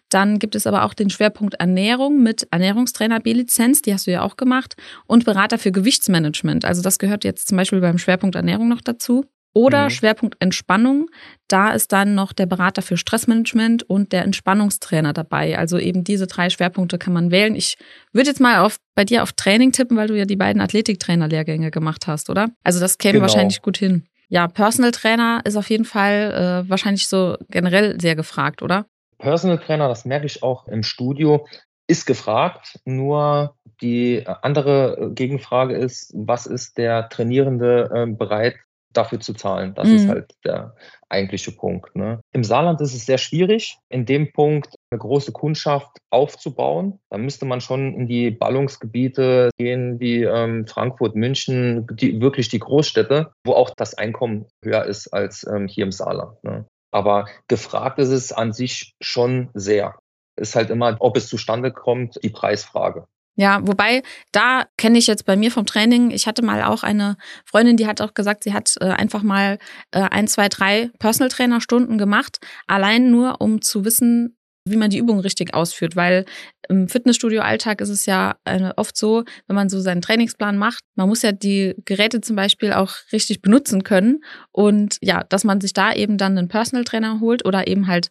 Dann 0.09 0.39
gibt 0.39 0.55
es 0.55 0.67
aber 0.67 0.85
auch 0.85 0.95
den 0.95 1.11
Schwerpunkt 1.11 1.55
Ernährung 1.55 2.23
mit 2.23 2.47
Ernährungstrainer 2.51 3.21
B-Lizenz, 3.21 3.83
die 3.83 3.93
hast 3.93 4.07
du 4.07 4.11
ja 4.11 4.23
auch 4.23 4.37
gemacht, 4.37 4.75
und 5.07 5.25
Berater 5.25 5.59
für 5.59 5.73
Gewichtsmanagement. 5.73 6.65
Also 6.65 6.83
das 6.83 6.99
gehört 6.99 7.25
jetzt 7.25 7.49
zum 7.49 7.57
Beispiel 7.57 7.81
beim 7.81 7.99
Schwerpunkt 7.99 8.37
Ernährung 8.37 8.69
noch 8.69 8.81
dazu. 8.81 9.25
Oder 9.57 9.85
mhm. 9.85 9.91
Schwerpunkt 9.91 10.37
Entspannung. 10.41 11.09
Da 11.47 11.71
ist 11.71 11.93
dann 11.93 12.17
noch 12.17 12.33
der 12.33 12.47
Berater 12.47 12.83
für 12.83 12.97
Stressmanagement 12.97 13.85
und 13.85 14.13
der 14.13 14.25
Entspannungstrainer 14.25 15.13
dabei. 15.13 15.57
Also 15.57 15.79
eben 15.79 16.03
diese 16.03 16.27
drei 16.27 16.51
Schwerpunkte 16.51 16.99
kann 16.99 17.13
man 17.13 17.31
wählen. 17.31 17.55
Ich 17.55 17.77
würde 18.13 18.29
jetzt 18.29 18.41
mal 18.41 18.59
auf, 18.59 18.79
bei 18.97 19.05
dir 19.05 19.23
auf 19.23 19.33
Training 19.33 19.71
tippen, 19.71 19.97
weil 19.97 20.09
du 20.09 20.19
ja 20.19 20.25
die 20.25 20.37
beiden 20.37 20.61
Athletiktrainer-Lehrgänge 20.61 21.71
gemacht 21.71 22.09
hast, 22.09 22.31
oder? 22.31 22.51
Also 22.65 22.81
das 22.81 22.99
käme 22.99 23.15
genau. 23.15 23.23
wahrscheinlich 23.23 23.63
gut 23.63 23.77
hin. 23.77 24.05
Ja, 24.29 24.49
Personal 24.49 24.91
Trainer 24.91 25.43
ist 25.45 25.57
auf 25.57 25.71
jeden 25.71 25.85
Fall 25.85 26.65
äh, 26.67 26.71
wahrscheinlich 26.71 27.09
so 27.09 27.37
generell 27.51 28.01
sehr 28.01 28.17
gefragt, 28.17 28.63
oder? 28.63 28.87
Personal 29.19 29.59
Trainer, 29.59 29.89
das 29.89 30.05
merke 30.05 30.27
ich 30.27 30.43
auch 30.43 30.67
im 30.69 30.83
Studio, 30.83 31.47
ist 31.87 32.07
gefragt. 32.07 32.81
Nur 32.85 33.57
die 33.81 34.27
andere 34.27 35.13
Gegenfrage 35.15 35.75
ist, 35.75 36.13
was 36.15 36.47
ist 36.47 36.79
der 36.79 37.09
Trainierende 37.09 37.91
äh, 37.95 38.07
bereit 38.07 38.57
dafür 38.97 39.21
zu 39.21 39.35
zahlen. 39.35 39.75
Das 39.75 39.89
mhm. 39.89 39.95
ist 39.95 40.09
halt 40.09 40.33
der 40.45 40.75
eigentliche 41.09 41.53
Punkt. 41.53 41.95
Ne? 41.97 42.21
Im 42.33 42.45
Saarland 42.45 42.81
ist 42.81 42.95
es 42.95 43.07
sehr 43.07 43.19
schwierig, 43.19 43.79
in 43.89 44.07
dem 44.07 44.33
Punkt 44.33 44.75
eine 44.91 44.99
große 44.99 45.33
Kundschaft 45.33 45.97
aufzubauen. 46.11 46.99
Da 47.11 47.19
müsste 47.19 47.45
man 47.45 47.61
schon 47.61 47.95
in 47.95 48.07
die 48.07 48.31
Ballungsgebiete 48.31 49.51
gehen, 49.59 50.01
wie 50.01 50.23
ähm, 50.23 50.67
Frankfurt, 50.67 51.15
München, 51.15 51.87
die, 51.93 52.21
wirklich 52.21 52.49
die 52.49 52.59
Großstädte, 52.59 53.33
wo 53.45 53.53
auch 53.53 53.71
das 53.77 53.95
Einkommen 53.95 54.47
höher 54.65 54.85
ist 54.85 55.09
als 55.09 55.47
ähm, 55.47 55.69
hier 55.69 55.85
im 55.85 55.93
Saarland. 55.93 56.43
Ne? 56.43 56.67
Aber 56.93 57.27
gefragt 57.49 57.99
ist 57.99 58.11
es 58.11 58.33
an 58.33 58.53
sich 58.53 58.95
schon 59.01 59.51
sehr. 59.55 59.99
Ist 60.37 60.57
halt 60.57 60.71
immer, 60.71 60.97
ob 61.01 61.17
es 61.17 61.29
zustande 61.29 61.73
kommt, 61.73 62.23
die 62.23 62.31
Preisfrage. 62.31 63.07
Ja, 63.37 63.61
wobei, 63.67 64.03
da 64.31 64.67
kenne 64.77 64.99
ich 64.99 65.09
jetzt 65.09 65.25
bei 65.25 65.37
mir 65.37 65.51
vom 65.51 65.67
Training, 65.67 66.13
ich 66.13 66.27
hatte 66.27 66.45
mal 66.45 66.63
auch 66.63 66.85
eine 66.85 67.17
Freundin, 67.45 67.77
die 67.77 67.87
hat 67.87 68.01
auch 68.01 68.15
gesagt, 68.15 68.45
sie 68.45 68.53
hat 68.53 68.75
äh, 68.81 68.87
einfach 68.87 69.23
mal 69.23 69.59
äh, 69.91 70.03
ein, 70.03 70.29
zwei, 70.29 70.49
drei 70.49 70.91
Personal 71.01 71.31
Trainer 71.31 71.61
Stunden 71.61 71.99
gemacht, 71.99 72.39
allein 72.69 73.11
nur, 73.11 73.41
um 73.41 73.61
zu 73.61 73.85
wissen, 73.85 74.37
wie 74.67 74.77
man 74.77 74.91
die 74.91 74.99
Übung 74.99 75.21
richtig 75.21 75.53
ausführt, 75.53 75.95
weil 75.95 76.25
im 76.69 76.89
Fitnessstudio-Alltag 76.89 77.83
ist 77.83 77.91
es 77.91 78.07
ja 78.07 78.37
äh, 78.45 78.71
oft 78.77 78.97
so, 78.97 79.25
wenn 79.47 79.57
man 79.57 79.69
so 79.69 79.81
seinen 79.81 80.01
Trainingsplan 80.01 80.57
macht, 80.57 80.83
man 80.95 81.09
muss 81.09 81.21
ja 81.21 81.33
die 81.33 81.75
Geräte 81.85 82.23
zum 82.23 82.37
Beispiel 82.37 82.73
auch 82.73 82.95
richtig 83.13 83.43
benutzen 83.43 83.85
können 83.85 84.25
und 84.53 84.97
ja, 85.03 85.25
dass 85.25 85.45
man 85.45 85.61
sich 85.61 85.75
da 85.75 85.93
eben 85.93 86.17
dann 86.17 86.39
einen 86.39 86.49
Personal 86.49 86.85
Trainer 86.85 87.21
holt 87.21 87.45
oder 87.45 87.67
eben 87.67 87.87
halt 87.89 88.09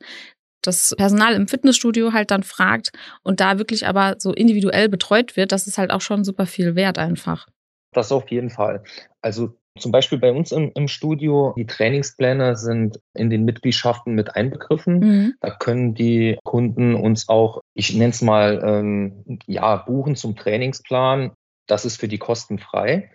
das 0.64 0.94
Personal 0.98 1.34
im 1.34 1.48
Fitnessstudio 1.48 2.14
halt 2.14 2.32
dann 2.32 2.44
fragt 2.44 2.92
und 3.24 3.40
da 3.40 3.58
wirklich 3.58 3.88
aber 3.88 4.16
so 4.18 4.34
individuell 4.34 4.90
betreut 4.90 5.36
wird, 5.36 5.52
das 5.52 5.68
ist 5.68 5.78
halt 5.78 5.92
auch 5.92 6.02
schon 6.02 6.24
super 6.24 6.46
viel 6.46 6.76
wert 6.76 6.98
einfach. 6.98 7.48
Das 7.94 8.12
auf 8.12 8.30
jeden 8.32 8.50
Fall. 8.50 8.84
Also 9.22 9.56
zum 9.80 9.92
Beispiel 9.92 10.20
bei 10.20 10.32
uns 10.32 10.52
im, 10.52 10.72
im 10.76 10.88
Studio, 10.88 11.54
die 11.58 11.66
Trainingspläne 11.66 12.56
sind 12.56 13.00
in 13.16 13.30
den 13.30 13.44
Mitgliedschaften 13.44 14.14
mit 14.14 14.36
einbegriffen. 14.36 15.00
Mhm. 15.00 15.34
Da 15.42 15.50
können 15.50 15.96
die 15.96 16.38
Kunden 16.44 16.94
uns 16.94 17.28
auch, 17.28 17.62
ich 17.74 17.94
nenne 17.94 18.12
es 18.12 18.22
mal, 18.22 18.62
ähm, 18.64 19.40
ja, 19.48 19.78
buchen 19.78 20.16
zum 20.16 20.36
Trainingsplan. 20.36 21.32
Das 21.68 21.86
ist 21.86 22.00
für 22.00 22.08
die 22.08 22.20
Kosten 22.20 22.60
frei. 22.60 23.10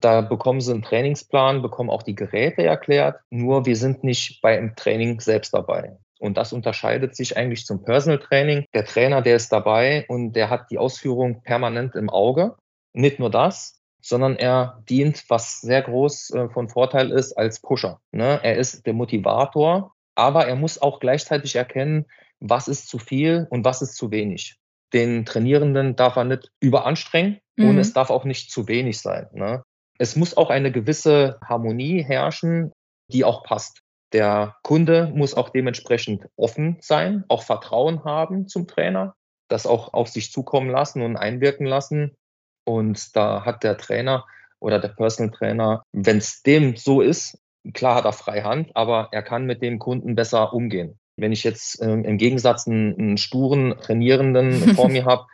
Da 0.00 0.22
bekommen 0.22 0.60
sie 0.60 0.72
einen 0.72 0.82
Trainingsplan, 0.82 1.62
bekommen 1.62 1.90
auch 1.90 2.02
die 2.02 2.14
Geräte 2.14 2.62
erklärt. 2.62 3.20
Nur 3.30 3.66
wir 3.66 3.76
sind 3.76 4.02
nicht 4.02 4.40
beim 4.40 4.74
Training 4.74 5.20
selbst 5.20 5.54
dabei. 5.54 5.98
Und 6.20 6.36
das 6.36 6.52
unterscheidet 6.52 7.16
sich 7.16 7.36
eigentlich 7.36 7.64
zum 7.64 7.82
Personal 7.82 8.18
Training. 8.18 8.66
Der 8.74 8.84
Trainer, 8.84 9.22
der 9.22 9.36
ist 9.36 9.50
dabei 9.50 10.04
und 10.08 10.34
der 10.34 10.50
hat 10.50 10.70
die 10.70 10.78
Ausführung 10.78 11.42
permanent 11.42 11.96
im 11.96 12.10
Auge. 12.10 12.56
Nicht 12.92 13.18
nur 13.18 13.30
das, 13.30 13.80
sondern 14.02 14.36
er 14.36 14.82
dient, 14.88 15.24
was 15.28 15.60
sehr 15.60 15.80
groß 15.82 16.30
äh, 16.30 16.48
von 16.50 16.68
Vorteil 16.68 17.10
ist, 17.10 17.32
als 17.32 17.60
Pusher. 17.60 18.00
Ne? 18.12 18.38
Er 18.42 18.56
ist 18.56 18.86
der 18.86 18.92
Motivator, 18.92 19.94
aber 20.14 20.46
er 20.46 20.56
muss 20.56 20.80
auch 20.80 21.00
gleichzeitig 21.00 21.56
erkennen, 21.56 22.04
was 22.38 22.68
ist 22.68 22.88
zu 22.88 22.98
viel 22.98 23.46
und 23.50 23.64
was 23.64 23.80
ist 23.80 23.96
zu 23.96 24.10
wenig. 24.10 24.56
Den 24.92 25.24
Trainierenden 25.24 25.96
darf 25.96 26.16
er 26.16 26.24
nicht 26.24 26.50
überanstrengen 26.60 27.38
mhm. 27.56 27.70
und 27.70 27.78
es 27.78 27.94
darf 27.94 28.10
auch 28.10 28.24
nicht 28.24 28.50
zu 28.50 28.68
wenig 28.68 29.00
sein. 29.00 29.28
Ne? 29.32 29.62
Es 29.98 30.16
muss 30.16 30.36
auch 30.36 30.50
eine 30.50 30.70
gewisse 30.72 31.38
Harmonie 31.44 32.02
herrschen, 32.02 32.72
die 33.08 33.24
auch 33.24 33.42
passt. 33.42 33.80
Der 34.12 34.56
Kunde 34.62 35.12
muss 35.14 35.34
auch 35.34 35.50
dementsprechend 35.50 36.28
offen 36.36 36.78
sein, 36.80 37.24
auch 37.28 37.42
Vertrauen 37.42 38.04
haben 38.04 38.48
zum 38.48 38.66
Trainer, 38.66 39.14
das 39.48 39.66
auch 39.66 39.92
auf 39.92 40.08
sich 40.08 40.32
zukommen 40.32 40.68
lassen 40.68 41.02
und 41.02 41.16
einwirken 41.16 41.66
lassen. 41.66 42.16
Und 42.64 43.14
da 43.16 43.44
hat 43.44 43.62
der 43.62 43.78
Trainer 43.78 44.26
oder 44.58 44.78
der 44.78 44.88
Personal 44.88 45.32
Trainer, 45.32 45.82
wenn 45.92 46.18
es 46.18 46.42
dem 46.42 46.76
so 46.76 47.00
ist, 47.00 47.38
klar 47.72 47.94
hat 47.94 48.04
er 48.04 48.12
freie 48.12 48.44
Hand, 48.44 48.70
aber 48.74 49.08
er 49.12 49.22
kann 49.22 49.46
mit 49.46 49.62
dem 49.62 49.78
Kunden 49.78 50.14
besser 50.14 50.52
umgehen. 50.52 50.98
Wenn 51.16 51.32
ich 51.32 51.44
jetzt 51.44 51.80
ähm, 51.82 52.04
im 52.04 52.18
Gegensatz 52.18 52.66
einen, 52.66 52.98
einen 52.98 53.16
sturen 53.16 53.76
Trainierenden 53.80 54.52
vor 54.74 54.88
mir 54.88 55.04
habe, 55.04 55.26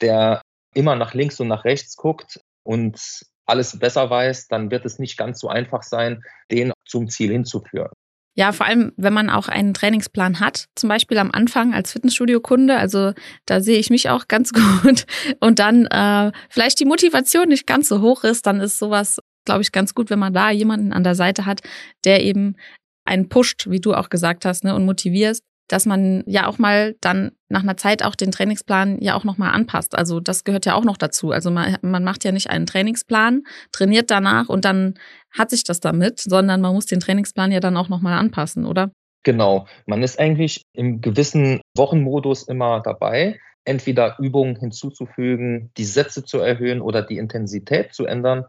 der 0.00 0.40
immer 0.74 0.96
nach 0.96 1.14
links 1.14 1.38
und 1.40 1.48
nach 1.48 1.64
rechts 1.64 1.96
guckt 1.96 2.40
und 2.64 2.98
alles 3.44 3.78
besser 3.78 4.08
weiß, 4.08 4.48
dann 4.48 4.70
wird 4.70 4.84
es 4.84 4.98
nicht 4.98 5.16
ganz 5.16 5.40
so 5.40 5.48
einfach 5.48 5.82
sein, 5.82 6.22
den 6.50 6.72
zum 6.86 7.08
Ziel 7.08 7.32
hinzuführen. 7.32 7.90
Ja, 8.34 8.52
vor 8.52 8.66
allem, 8.66 8.92
wenn 8.96 9.12
man 9.12 9.28
auch 9.28 9.48
einen 9.48 9.74
Trainingsplan 9.74 10.40
hat, 10.40 10.68
zum 10.74 10.88
Beispiel 10.88 11.18
am 11.18 11.30
Anfang 11.32 11.74
als 11.74 11.92
Fitnessstudio-Kunde, 11.92 12.76
also 12.76 13.12
da 13.44 13.60
sehe 13.60 13.78
ich 13.78 13.90
mich 13.90 14.08
auch 14.08 14.26
ganz 14.26 14.52
gut. 14.82 15.04
Und 15.40 15.58
dann 15.58 15.86
äh, 15.86 16.32
vielleicht 16.48 16.80
die 16.80 16.86
Motivation 16.86 17.48
nicht 17.48 17.66
ganz 17.66 17.88
so 17.88 18.00
hoch 18.00 18.24
ist, 18.24 18.46
dann 18.46 18.60
ist 18.60 18.78
sowas, 18.78 19.20
glaube 19.44 19.62
ich, 19.62 19.72
ganz 19.72 19.94
gut, 19.94 20.08
wenn 20.08 20.18
man 20.18 20.32
da 20.32 20.50
jemanden 20.50 20.92
an 20.92 21.04
der 21.04 21.14
Seite 21.14 21.44
hat, 21.44 21.60
der 22.04 22.22
eben 22.22 22.56
einen 23.04 23.28
pusht, 23.28 23.68
wie 23.68 23.80
du 23.80 23.94
auch 23.94 24.08
gesagt 24.08 24.44
hast, 24.44 24.64
ne, 24.64 24.74
und 24.74 24.86
motivierst, 24.86 25.44
dass 25.68 25.86
man 25.86 26.22
ja 26.26 26.46
auch 26.46 26.58
mal 26.58 26.96
dann 27.00 27.32
nach 27.48 27.62
einer 27.62 27.76
Zeit 27.76 28.04
auch 28.04 28.14
den 28.14 28.30
Trainingsplan 28.30 28.98
ja 29.00 29.14
auch 29.14 29.24
nochmal 29.24 29.52
anpasst. 29.52 29.96
Also 29.96 30.20
das 30.20 30.44
gehört 30.44 30.66
ja 30.66 30.74
auch 30.74 30.84
noch 30.84 30.96
dazu. 30.96 31.30
Also 31.30 31.50
man, 31.50 31.76
man 31.82 32.04
macht 32.04 32.24
ja 32.24 32.32
nicht 32.32 32.50
einen 32.50 32.66
Trainingsplan, 32.66 33.44
trainiert 33.72 34.10
danach 34.10 34.48
und 34.48 34.64
dann 34.64 34.94
hat 35.30 35.50
sich 35.50 35.64
das 35.64 35.80
damit, 35.80 36.20
sondern 36.20 36.60
man 36.60 36.74
muss 36.74 36.86
den 36.86 37.00
Trainingsplan 37.00 37.52
ja 37.52 37.60
dann 37.60 37.76
auch 37.76 37.88
nochmal 37.88 38.18
anpassen, 38.18 38.66
oder? 38.66 38.90
Genau. 39.24 39.66
Man 39.86 40.02
ist 40.02 40.18
eigentlich 40.18 40.62
im 40.72 41.00
gewissen 41.00 41.60
Wochenmodus 41.76 42.42
immer 42.48 42.80
dabei, 42.80 43.38
entweder 43.64 44.16
Übungen 44.18 44.56
hinzuzufügen, 44.56 45.70
die 45.76 45.84
Sätze 45.84 46.24
zu 46.24 46.38
erhöhen 46.38 46.80
oder 46.80 47.02
die 47.02 47.18
Intensität 47.18 47.94
zu 47.94 48.04
ändern 48.04 48.46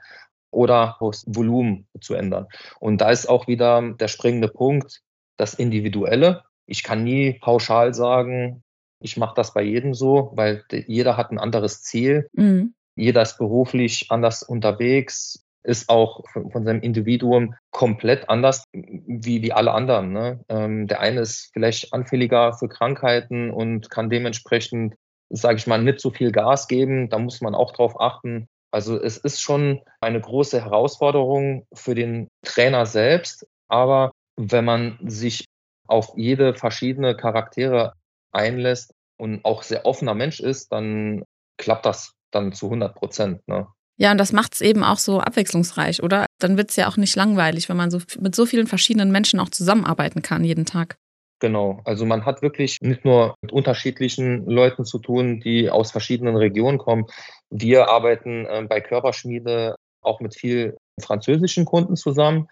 oder 0.52 0.98
das 1.00 1.26
Volumen 1.28 1.88
zu 2.00 2.16
ändern. 2.16 2.48
Und 2.80 3.02
da 3.02 3.12
ist 3.12 3.28
auch 3.28 3.48
wieder 3.48 3.94
der 3.94 4.08
springende 4.08 4.48
Punkt, 4.48 5.02
das 5.38 5.54
Individuelle. 5.54 6.44
Ich 6.74 6.82
kann 6.82 7.04
nie 7.04 7.34
pauschal 7.34 7.94
sagen, 7.94 8.64
ich 9.00 9.16
mache 9.16 9.36
das 9.36 9.54
bei 9.54 9.62
jedem 9.62 9.94
so, 9.94 10.32
weil 10.34 10.64
jeder 10.72 11.18
hat 11.18 11.30
ein 11.30 11.38
anderes 11.38 11.84
Ziel. 11.84 12.28
Mhm. 12.34 12.74
Jeder 12.96 13.22
ist 13.22 13.38
beruflich 13.38 14.08
anders 14.10 14.42
unterwegs, 14.42 15.46
ist 15.62 15.88
auch 15.88 16.28
von, 16.32 16.50
von 16.50 16.66
seinem 16.66 16.82
Individuum 16.82 17.54
komplett 17.70 18.28
anders 18.28 18.64
wie, 18.74 19.44
wie 19.44 19.54
alle 19.54 19.72
anderen. 19.72 20.14
Ne? 20.14 20.44
Ähm, 20.50 20.88
der 20.88 21.00
eine 21.00 21.22
ist 21.22 21.52
vielleicht 21.54 21.94
anfälliger 21.94 22.54
für 22.54 22.70
Krankheiten 22.70 23.52
und 23.52 23.92
kann 23.92 24.10
dementsprechend, 24.10 24.96
sage 25.30 25.58
ich 25.58 25.68
mal, 25.68 25.80
nicht 25.80 26.00
so 26.00 26.10
viel 26.10 26.32
Gas 26.32 26.68
geben. 26.68 27.08
Da 27.10 27.20
muss 27.20 27.40
man 27.40 27.54
auch 27.54 27.72
drauf 27.74 28.02
achten. 28.02 28.48
Also 28.72 29.00
es 29.00 29.18
ist 29.18 29.42
schon 29.42 29.82
eine 30.02 30.20
große 30.20 30.60
Herausforderung 30.60 31.68
für 31.72 31.94
den 31.94 32.30
Trainer 32.44 32.88
selbst. 32.88 33.46
Aber 33.68 34.12
wenn 34.38 34.66
man 34.66 34.98
sich 35.04 35.46
auf 35.88 36.14
jede 36.16 36.56
verschiedene 36.56 37.16
Charaktere 37.16 37.94
einlässt 38.32 38.94
und 39.18 39.44
auch 39.46 39.64
sehr 39.64 39.86
offener 39.86 40.16
Mensch 40.16 40.40
ist, 40.40 40.72
dann 40.72 41.24
klappt 41.58 41.86
das 41.86 42.14
dann 42.32 42.54
zu 42.54 42.68
100 42.68 42.96
Prozent. 42.96 43.48
Ne? 43.48 43.68
Ja, 43.98 44.12
und 44.12 44.18
das 44.18 44.34
macht 44.34 44.56
es 44.56 44.62
eben 44.62 44.84
auch 44.84 44.98
so 44.98 45.20
abwechslungsreich, 45.20 46.02
oder? 46.02 46.26
Dann 46.40 46.58
wird 46.58 46.72
es 46.72 46.76
ja 46.76 46.88
auch 46.88 46.98
nicht 46.98 47.16
langweilig, 47.16 47.70
wenn 47.70 47.78
man 47.78 47.92
so 47.92 48.00
mit 48.20 48.36
so 48.36 48.46
vielen 48.46 48.68
verschiedenen 48.68 49.12
Menschen 49.12 49.40
auch 49.40 49.50
zusammenarbeiten 49.50 50.22
kann 50.22 50.44
jeden 50.44 50.66
Tag. 50.66 50.98
Genau, 51.40 51.82
also 51.84 52.06
man 52.06 52.26
hat 52.26 52.42
wirklich 52.42 52.78
nicht 52.82 53.04
nur 53.04 53.36
mit 53.42 53.52
unterschiedlichen 53.52 54.46
Leuten 54.46 54.86
zu 54.86 54.98
tun, 54.98 55.42
die 55.42 55.70
aus 55.70 55.92
verschiedenen 55.92 56.38
Regionen 56.38 56.78
kommen. 56.78 57.06
Wir 57.50 57.90
arbeiten 57.90 58.46
äh, 58.46 58.66
bei 58.68 58.80
Körperschmiede 58.80 59.76
auch 60.02 60.22
mit 60.22 60.36
viel 60.36 60.78
französischen 61.02 61.66
Kunden 61.66 61.96
zusammen 61.96 62.48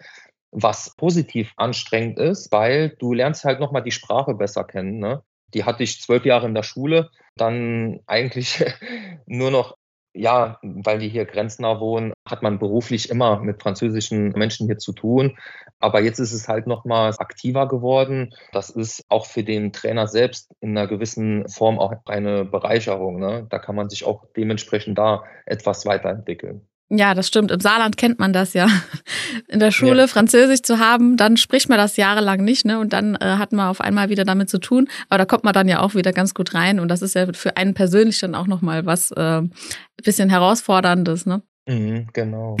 was 0.52 0.94
positiv 0.96 1.52
anstrengend 1.56 2.18
ist, 2.18 2.52
weil 2.52 2.90
du 2.98 3.14
lernst 3.14 3.44
halt 3.44 3.58
nochmal 3.58 3.82
die 3.82 3.90
Sprache 3.90 4.34
besser 4.34 4.64
kennen. 4.64 4.98
Ne? 4.98 5.22
Die 5.54 5.64
hatte 5.64 5.82
ich 5.82 6.00
zwölf 6.00 6.24
Jahre 6.24 6.46
in 6.46 6.54
der 6.54 6.62
Schule, 6.62 7.10
dann 7.36 8.00
eigentlich 8.06 8.62
nur 9.26 9.50
noch, 9.50 9.76
ja, 10.14 10.58
weil 10.62 10.98
die 10.98 11.08
hier 11.08 11.24
grenznah 11.24 11.80
wohnen, 11.80 12.12
hat 12.28 12.42
man 12.42 12.58
beruflich 12.58 13.08
immer 13.08 13.40
mit 13.40 13.62
französischen 13.62 14.28
Menschen 14.32 14.66
hier 14.66 14.76
zu 14.76 14.92
tun. 14.92 15.38
Aber 15.80 16.02
jetzt 16.02 16.18
ist 16.18 16.32
es 16.32 16.48
halt 16.48 16.66
nochmal 16.66 17.14
aktiver 17.16 17.66
geworden. 17.66 18.34
Das 18.52 18.68
ist 18.68 19.04
auch 19.08 19.24
für 19.24 19.42
den 19.42 19.72
Trainer 19.72 20.06
selbst 20.06 20.52
in 20.60 20.76
einer 20.76 20.86
gewissen 20.86 21.48
Form 21.48 21.78
auch 21.78 21.94
eine 22.04 22.44
Bereicherung. 22.44 23.18
Ne? 23.18 23.46
Da 23.48 23.58
kann 23.58 23.74
man 23.74 23.88
sich 23.88 24.04
auch 24.04 24.26
dementsprechend 24.36 24.98
da 24.98 25.24
etwas 25.46 25.86
weiterentwickeln. 25.86 26.68
Ja, 26.94 27.14
das 27.14 27.26
stimmt. 27.26 27.50
Im 27.50 27.60
Saarland 27.60 27.96
kennt 27.96 28.18
man 28.18 28.34
das 28.34 28.52
ja. 28.52 28.68
In 29.48 29.60
der 29.60 29.70
Schule 29.70 30.02
ja. 30.02 30.06
Französisch 30.06 30.60
zu 30.60 30.78
haben, 30.78 31.16
dann 31.16 31.38
spricht 31.38 31.70
man 31.70 31.78
das 31.78 31.96
jahrelang 31.96 32.44
nicht, 32.44 32.66
ne? 32.66 32.78
Und 32.78 32.92
dann 32.92 33.14
äh, 33.14 33.36
hat 33.38 33.52
man 33.52 33.68
auf 33.68 33.80
einmal 33.80 34.10
wieder 34.10 34.24
damit 34.24 34.50
zu 34.50 34.58
tun. 34.58 34.88
Aber 35.08 35.16
da 35.16 35.24
kommt 35.24 35.42
man 35.42 35.54
dann 35.54 35.68
ja 35.68 35.80
auch 35.80 35.94
wieder 35.94 36.12
ganz 36.12 36.34
gut 36.34 36.52
rein. 36.52 36.80
Und 36.80 36.88
das 36.88 37.00
ist 37.00 37.14
ja 37.14 37.32
für 37.32 37.56
einen 37.56 37.72
persönlich 37.72 38.18
dann 38.18 38.34
auch 38.34 38.46
nochmal 38.46 38.84
was 38.84 39.10
äh, 39.12 39.40
bisschen 40.04 40.28
herausforderndes, 40.28 41.24
ne? 41.24 41.40
Mhm, 41.66 42.08
genau. 42.12 42.58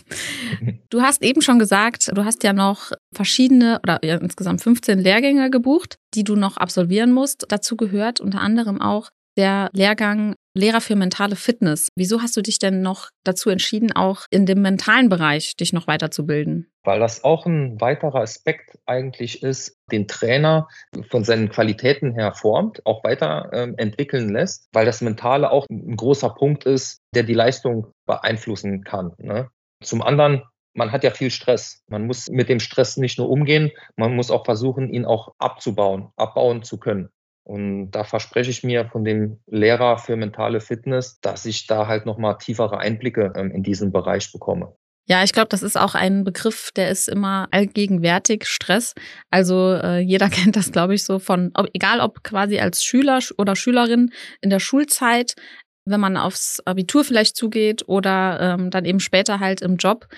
du 0.90 1.00
hast 1.00 1.22
eben 1.22 1.40
schon 1.40 1.58
gesagt, 1.58 2.10
du 2.14 2.24
hast 2.26 2.44
ja 2.44 2.52
noch 2.52 2.92
verschiedene 3.14 3.80
oder 3.82 4.00
ja, 4.04 4.16
insgesamt 4.16 4.60
15 4.60 4.98
Lehrgänge 4.98 5.48
gebucht, 5.48 5.98
die 6.12 6.24
du 6.24 6.36
noch 6.36 6.58
absolvieren 6.58 7.12
musst. 7.12 7.46
Dazu 7.48 7.78
gehört 7.78 8.20
unter 8.20 8.42
anderem 8.42 8.82
auch 8.82 9.08
der 9.36 9.70
Lehrgang 9.72 10.34
Lehrer 10.56 10.80
für 10.80 10.94
mentale 10.94 11.34
Fitness. 11.34 11.88
Wieso 11.96 12.22
hast 12.22 12.36
du 12.36 12.40
dich 12.40 12.60
denn 12.60 12.80
noch 12.80 13.10
dazu 13.24 13.50
entschieden, 13.50 13.90
auch 13.90 14.26
in 14.30 14.46
dem 14.46 14.62
mentalen 14.62 15.08
Bereich 15.08 15.56
dich 15.56 15.72
noch 15.72 15.88
weiterzubilden? 15.88 16.70
Weil 16.84 17.00
das 17.00 17.24
auch 17.24 17.44
ein 17.44 17.80
weiterer 17.80 18.20
Aspekt 18.20 18.78
eigentlich 18.86 19.42
ist, 19.42 19.76
den 19.90 20.06
Trainer 20.06 20.68
von 21.10 21.24
seinen 21.24 21.48
Qualitäten 21.48 22.12
her 22.12 22.34
formt, 22.34 22.86
auch 22.86 23.02
weiterentwickeln 23.02 24.28
ähm, 24.28 24.34
lässt, 24.34 24.68
weil 24.72 24.86
das 24.86 25.00
Mentale 25.00 25.50
auch 25.50 25.66
ein 25.68 25.96
großer 25.96 26.30
Punkt 26.30 26.66
ist, 26.66 27.00
der 27.16 27.24
die 27.24 27.34
Leistung 27.34 27.90
beeinflussen 28.06 28.84
kann. 28.84 29.12
Ne? 29.18 29.50
Zum 29.82 30.02
anderen 30.02 30.42
man 30.76 30.90
hat 30.90 31.04
ja 31.04 31.12
viel 31.12 31.30
Stress. 31.30 31.82
Man 31.88 32.06
muss 32.06 32.28
mit 32.28 32.48
dem 32.48 32.58
Stress 32.58 32.96
nicht 32.96 33.18
nur 33.18 33.30
umgehen, 33.30 33.70
man 33.96 34.14
muss 34.14 34.32
auch 34.32 34.44
versuchen, 34.44 34.92
ihn 34.92 35.04
auch 35.04 35.32
abzubauen, 35.38 36.10
abbauen 36.16 36.64
zu 36.64 36.78
können. 36.78 37.10
Und 37.44 37.90
da 37.90 38.04
verspreche 38.04 38.50
ich 38.50 38.64
mir 38.64 38.86
von 38.86 39.04
dem 39.04 39.38
Lehrer 39.46 39.98
für 39.98 40.16
mentale 40.16 40.60
Fitness, 40.60 41.20
dass 41.20 41.44
ich 41.44 41.66
da 41.66 41.86
halt 41.86 42.06
nochmal 42.06 42.38
tiefere 42.38 42.78
Einblicke 42.78 43.34
ähm, 43.36 43.50
in 43.50 43.62
diesen 43.62 43.92
Bereich 43.92 44.32
bekomme. 44.32 44.74
Ja, 45.06 45.22
ich 45.22 45.34
glaube, 45.34 45.48
das 45.50 45.62
ist 45.62 45.76
auch 45.76 45.94
ein 45.94 46.24
Begriff, 46.24 46.70
der 46.74 46.88
ist 46.88 47.08
immer 47.08 47.46
allgegenwärtig, 47.50 48.46
Stress. 48.46 48.94
Also 49.30 49.74
äh, 49.74 49.98
jeder 49.98 50.28
kennt 50.30 50.56
das, 50.56 50.72
glaube 50.72 50.94
ich, 50.94 51.04
so 51.04 51.18
von, 51.18 51.50
ob, 51.54 51.68
egal 51.74 52.00
ob 52.00 52.24
quasi 52.24 52.58
als 52.58 52.82
Schüler 52.82 53.18
oder 53.36 53.54
Schülerin 53.54 54.10
in 54.40 54.48
der 54.48 54.60
Schulzeit, 54.60 55.34
wenn 55.84 56.00
man 56.00 56.16
aufs 56.16 56.60
Abitur 56.64 57.04
vielleicht 57.04 57.36
zugeht 57.36 57.86
oder 57.86 58.40
ähm, 58.40 58.70
dann 58.70 58.86
eben 58.86 59.00
später 59.00 59.40
halt 59.40 59.60
im 59.60 59.76
Job. 59.76 60.08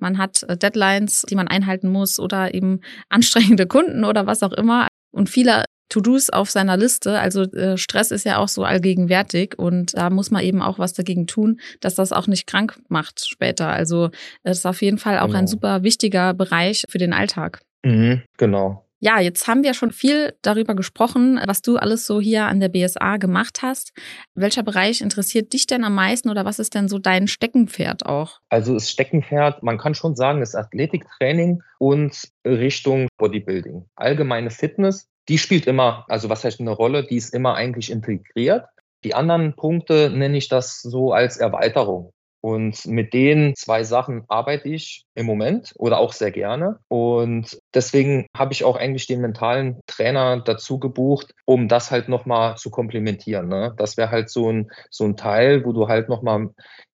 Man 0.00 0.18
hat 0.18 0.44
äh, 0.44 0.56
Deadlines, 0.56 1.22
die 1.28 1.34
man 1.34 1.48
einhalten 1.48 1.88
muss 1.88 2.20
oder 2.20 2.54
eben 2.54 2.82
anstrengende 3.08 3.66
Kunden 3.66 4.04
oder 4.04 4.26
was 4.26 4.44
auch 4.44 4.52
immer. 4.52 4.86
Und 5.10 5.28
viele 5.28 5.64
To-Dos 5.88 6.30
auf 6.30 6.50
seiner 6.50 6.76
Liste. 6.76 7.18
Also 7.18 7.42
äh, 7.42 7.76
Stress 7.76 8.10
ist 8.10 8.24
ja 8.24 8.38
auch 8.38 8.48
so 8.48 8.64
allgegenwärtig 8.64 9.58
und 9.58 9.96
da 9.96 10.10
muss 10.10 10.30
man 10.30 10.42
eben 10.42 10.62
auch 10.62 10.78
was 10.78 10.92
dagegen 10.92 11.26
tun, 11.26 11.60
dass 11.80 11.94
das 11.94 12.12
auch 12.12 12.26
nicht 12.26 12.46
krank 12.46 12.78
macht 12.88 13.26
später. 13.26 13.68
Also 13.68 14.10
das 14.42 14.58
ist 14.58 14.66
auf 14.66 14.82
jeden 14.82 14.98
Fall 14.98 15.18
auch 15.18 15.26
genau. 15.26 15.38
ein 15.38 15.46
super 15.46 15.82
wichtiger 15.82 16.34
Bereich 16.34 16.84
für 16.88 16.98
den 16.98 17.12
Alltag. 17.12 17.60
Mhm, 17.84 18.22
genau. 18.36 18.87
Ja, 19.00 19.20
jetzt 19.20 19.46
haben 19.46 19.62
wir 19.62 19.74
schon 19.74 19.92
viel 19.92 20.34
darüber 20.42 20.74
gesprochen, 20.74 21.40
was 21.46 21.62
du 21.62 21.76
alles 21.76 22.06
so 22.06 22.20
hier 22.20 22.46
an 22.46 22.60
der 22.60 22.68
BSA 22.68 23.16
gemacht 23.18 23.60
hast. 23.62 23.92
Welcher 24.34 24.62
Bereich 24.62 25.00
interessiert 25.00 25.52
dich 25.52 25.66
denn 25.66 25.84
am 25.84 25.94
meisten 25.94 26.30
oder 26.30 26.44
was 26.44 26.58
ist 26.58 26.74
denn 26.74 26.88
so 26.88 26.98
dein 26.98 27.28
Steckenpferd 27.28 28.06
auch? 28.06 28.40
Also 28.48 28.74
das 28.74 28.90
Steckenpferd, 28.90 29.62
man 29.62 29.78
kann 29.78 29.94
schon 29.94 30.16
sagen, 30.16 30.42
ist 30.42 30.56
Athletiktraining 30.56 31.62
und 31.78 32.28
Richtung 32.44 33.08
Bodybuilding. 33.18 33.84
Allgemeine 33.94 34.50
Fitness 34.50 35.08
die 35.28 35.38
spielt 35.38 35.66
immer, 35.66 36.06
also 36.08 36.30
was 36.30 36.44
heißt 36.44 36.60
eine 36.60 36.70
Rolle, 36.70 37.04
die 37.04 37.16
ist 37.16 37.34
immer 37.34 37.54
eigentlich 37.54 37.90
integriert. 37.90 38.64
Die 39.04 39.14
anderen 39.14 39.54
Punkte 39.54 40.10
nenne 40.10 40.38
ich 40.38 40.48
das 40.48 40.80
so 40.80 41.12
als 41.12 41.36
Erweiterung. 41.36 42.12
Und 42.40 42.86
mit 42.86 43.12
den 43.14 43.54
zwei 43.56 43.82
Sachen 43.82 44.24
arbeite 44.28 44.68
ich 44.68 45.04
im 45.14 45.26
Moment 45.26 45.72
oder 45.76 45.98
auch 45.98 46.12
sehr 46.12 46.30
gerne. 46.30 46.78
Und 46.88 47.58
deswegen 47.74 48.26
habe 48.36 48.52
ich 48.52 48.64
auch 48.64 48.76
eigentlich 48.76 49.06
den 49.06 49.20
mentalen 49.20 49.80
Trainer 49.86 50.40
dazu 50.40 50.78
gebucht, 50.78 51.34
um 51.44 51.68
das 51.68 51.90
halt 51.90 52.08
nochmal 52.08 52.56
zu 52.56 52.70
komplementieren. 52.70 53.48
Ne? 53.48 53.74
Das 53.76 53.96
wäre 53.96 54.10
halt 54.10 54.30
so 54.30 54.50
ein, 54.50 54.70
so 54.90 55.04
ein 55.04 55.16
Teil, 55.16 55.64
wo 55.64 55.72
du 55.72 55.88
halt 55.88 56.08
nochmal 56.08 56.50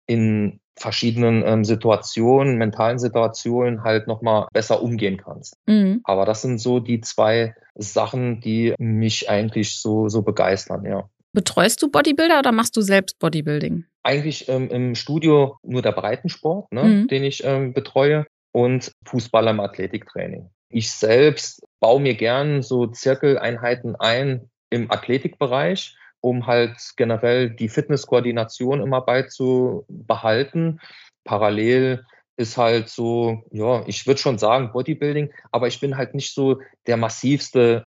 in 0.06 0.60
verschiedenen 0.76 1.44
ähm, 1.46 1.64
Situationen, 1.64 2.58
mentalen 2.58 2.98
Situationen 2.98 3.84
halt 3.84 4.06
nochmal 4.06 4.48
besser 4.52 4.82
umgehen 4.82 5.18
kannst. 5.22 5.56
Mhm. 5.66 6.00
Aber 6.04 6.24
das 6.24 6.42
sind 6.42 6.58
so 6.58 6.80
die 6.80 7.00
zwei 7.00 7.54
Sachen, 7.74 8.40
die 8.40 8.74
mich 8.78 9.28
eigentlich 9.30 9.78
so, 9.78 10.08
so 10.08 10.22
begeistern, 10.22 10.84
ja. 10.84 11.08
Betreust 11.32 11.82
du 11.82 11.90
Bodybuilder 11.90 12.38
oder 12.38 12.52
machst 12.52 12.76
du 12.76 12.80
selbst 12.80 13.18
Bodybuilding? 13.18 13.84
Eigentlich 14.04 14.48
ähm, 14.48 14.68
im 14.68 14.94
Studio 14.94 15.58
nur 15.62 15.82
der 15.82 15.92
Breitensport, 15.92 16.72
ne, 16.72 16.84
mhm. 16.84 17.08
den 17.08 17.24
ich 17.24 17.42
ähm, 17.44 17.72
betreue 17.72 18.26
und 18.52 18.92
Fußballer 19.06 19.50
im 19.50 19.60
Athletiktraining. 19.60 20.50
Ich 20.68 20.90
selbst 20.92 21.64
baue 21.80 22.00
mir 22.00 22.14
gern 22.14 22.62
so 22.62 22.86
Zirkeleinheiten 22.86 23.96
ein 23.96 24.48
im 24.70 24.90
Athletikbereich 24.90 25.96
um 26.20 26.46
halt 26.46 26.78
generell 26.96 27.50
die 27.50 27.68
Fitnesskoordination 27.68 28.80
immer 28.80 29.02
beizubehalten 29.02 30.80
parallel 31.24 32.04
ist 32.36 32.56
halt 32.56 32.88
so, 32.88 33.42
ja, 33.50 33.84
ich 33.86 34.06
würde 34.06 34.20
schon 34.20 34.38
sagen 34.38 34.72
Bodybuilding, 34.72 35.32
aber 35.50 35.66
ich 35.68 35.80
bin 35.80 35.96
halt 35.96 36.14
nicht 36.14 36.34
so 36.34 36.60
der 36.86 36.96
massivste. 36.96 37.84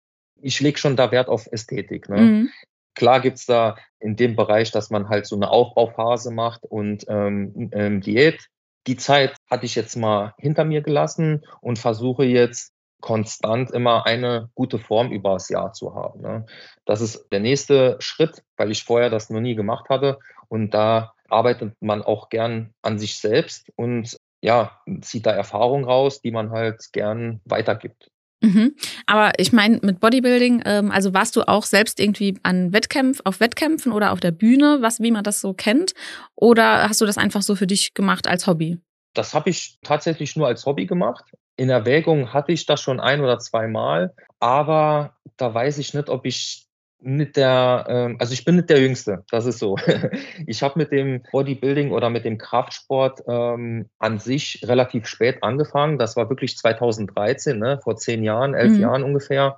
Ich 0.41 0.59
lege 0.59 0.79
schon 0.79 0.95
da 0.95 1.11
Wert 1.11 1.29
auf 1.29 1.47
Ästhetik. 1.51 2.09
Ne? 2.09 2.21
Mhm. 2.21 2.49
Klar 2.95 3.21
gibt's 3.21 3.45
da 3.45 3.75
in 3.99 4.15
dem 4.15 4.35
Bereich, 4.35 4.71
dass 4.71 4.89
man 4.89 5.09
halt 5.09 5.25
so 5.25 5.35
eine 5.35 5.49
Aufbauphase 5.49 6.31
macht 6.31 6.63
und 6.65 7.05
ähm, 7.07 7.69
ähm, 7.73 8.01
Diät. 8.01 8.47
Die 8.87 8.97
Zeit 8.97 9.35
hatte 9.49 9.65
ich 9.65 9.75
jetzt 9.75 9.95
mal 9.95 10.33
hinter 10.37 10.65
mir 10.65 10.81
gelassen 10.81 11.45
und 11.61 11.77
versuche 11.77 12.23
jetzt 12.23 12.73
konstant 12.99 13.71
immer 13.71 14.05
eine 14.05 14.49
gute 14.55 14.79
Form 14.79 15.11
über 15.11 15.33
das 15.33 15.49
Jahr 15.49 15.73
zu 15.73 15.93
haben. 15.95 16.21
Ne? 16.21 16.45
Das 16.85 17.01
ist 17.01 17.27
der 17.31 17.39
nächste 17.39 17.97
Schritt, 17.99 18.43
weil 18.57 18.71
ich 18.71 18.83
vorher 18.83 19.09
das 19.09 19.29
noch 19.29 19.41
nie 19.41 19.55
gemacht 19.55 19.89
hatte. 19.89 20.19
Und 20.47 20.73
da 20.73 21.13
arbeitet 21.29 21.73
man 21.81 22.01
auch 22.01 22.29
gern 22.29 22.73
an 22.81 22.99
sich 22.99 23.19
selbst 23.19 23.71
und 23.75 24.17
ja, 24.41 24.79
zieht 25.01 25.25
da 25.25 25.31
Erfahrung 25.31 25.83
raus, 25.83 26.21
die 26.21 26.31
man 26.31 26.51
halt 26.51 26.91
gern 26.93 27.41
weitergibt. 27.45 28.09
Mhm. 28.41 28.75
Aber 29.05 29.31
ich 29.37 29.53
meine, 29.53 29.79
mit 29.83 29.99
Bodybuilding, 29.99 30.63
ähm, 30.65 30.91
also 30.91 31.13
warst 31.13 31.35
du 31.35 31.47
auch 31.47 31.63
selbst 31.63 31.99
irgendwie 31.99 32.37
an 32.43 32.73
Wettkämpfen, 32.73 33.25
auf 33.25 33.39
Wettkämpfen 33.39 33.91
oder 33.91 34.11
auf 34.11 34.19
der 34.19 34.31
Bühne, 34.31 34.79
was, 34.81 34.99
wie 34.99 35.11
man 35.11 35.23
das 35.23 35.41
so 35.41 35.53
kennt? 35.53 35.93
Oder 36.35 36.89
hast 36.89 37.01
du 37.01 37.05
das 37.05 37.17
einfach 37.17 37.43
so 37.43 37.55
für 37.55 37.67
dich 37.67 37.93
gemacht 37.93 38.27
als 38.27 38.47
Hobby? 38.47 38.79
Das 39.13 39.33
habe 39.33 39.49
ich 39.49 39.77
tatsächlich 39.83 40.35
nur 40.35 40.47
als 40.47 40.65
Hobby 40.65 40.85
gemacht. 40.85 41.25
In 41.55 41.69
Erwägung 41.69 42.33
hatte 42.33 42.51
ich 42.51 42.65
das 42.65 42.81
schon 42.81 42.99
ein 42.99 43.21
oder 43.21 43.37
zwei 43.37 43.67
Mal, 43.67 44.13
aber 44.39 45.15
da 45.37 45.53
weiß 45.53 45.77
ich 45.77 45.93
nicht, 45.93 46.09
ob 46.09 46.25
ich 46.25 46.65
mit 47.01 47.35
der, 47.35 47.85
ähm, 47.89 48.17
also 48.19 48.33
ich 48.33 48.45
bin 48.45 48.55
nicht 48.55 48.69
der 48.69 48.79
Jüngste, 48.79 49.23
das 49.31 49.45
ist 49.45 49.59
so. 49.59 49.75
Ich 50.47 50.63
habe 50.63 50.79
mit 50.79 50.91
dem 50.91 51.23
Bodybuilding 51.31 51.91
oder 51.91 52.09
mit 52.09 52.25
dem 52.25 52.37
Kraftsport 52.37 53.21
ähm, 53.27 53.89
an 53.99 54.19
sich 54.19 54.63
relativ 54.65 55.07
spät 55.07 55.43
angefangen. 55.43 55.97
Das 55.97 56.15
war 56.15 56.29
wirklich 56.29 56.57
2013, 56.57 57.57
ne? 57.57 57.79
vor 57.83 57.97
zehn 57.97 58.23
Jahren, 58.23 58.53
elf 58.53 58.73
mhm. 58.73 58.79
Jahren 58.79 59.03
ungefähr. 59.03 59.57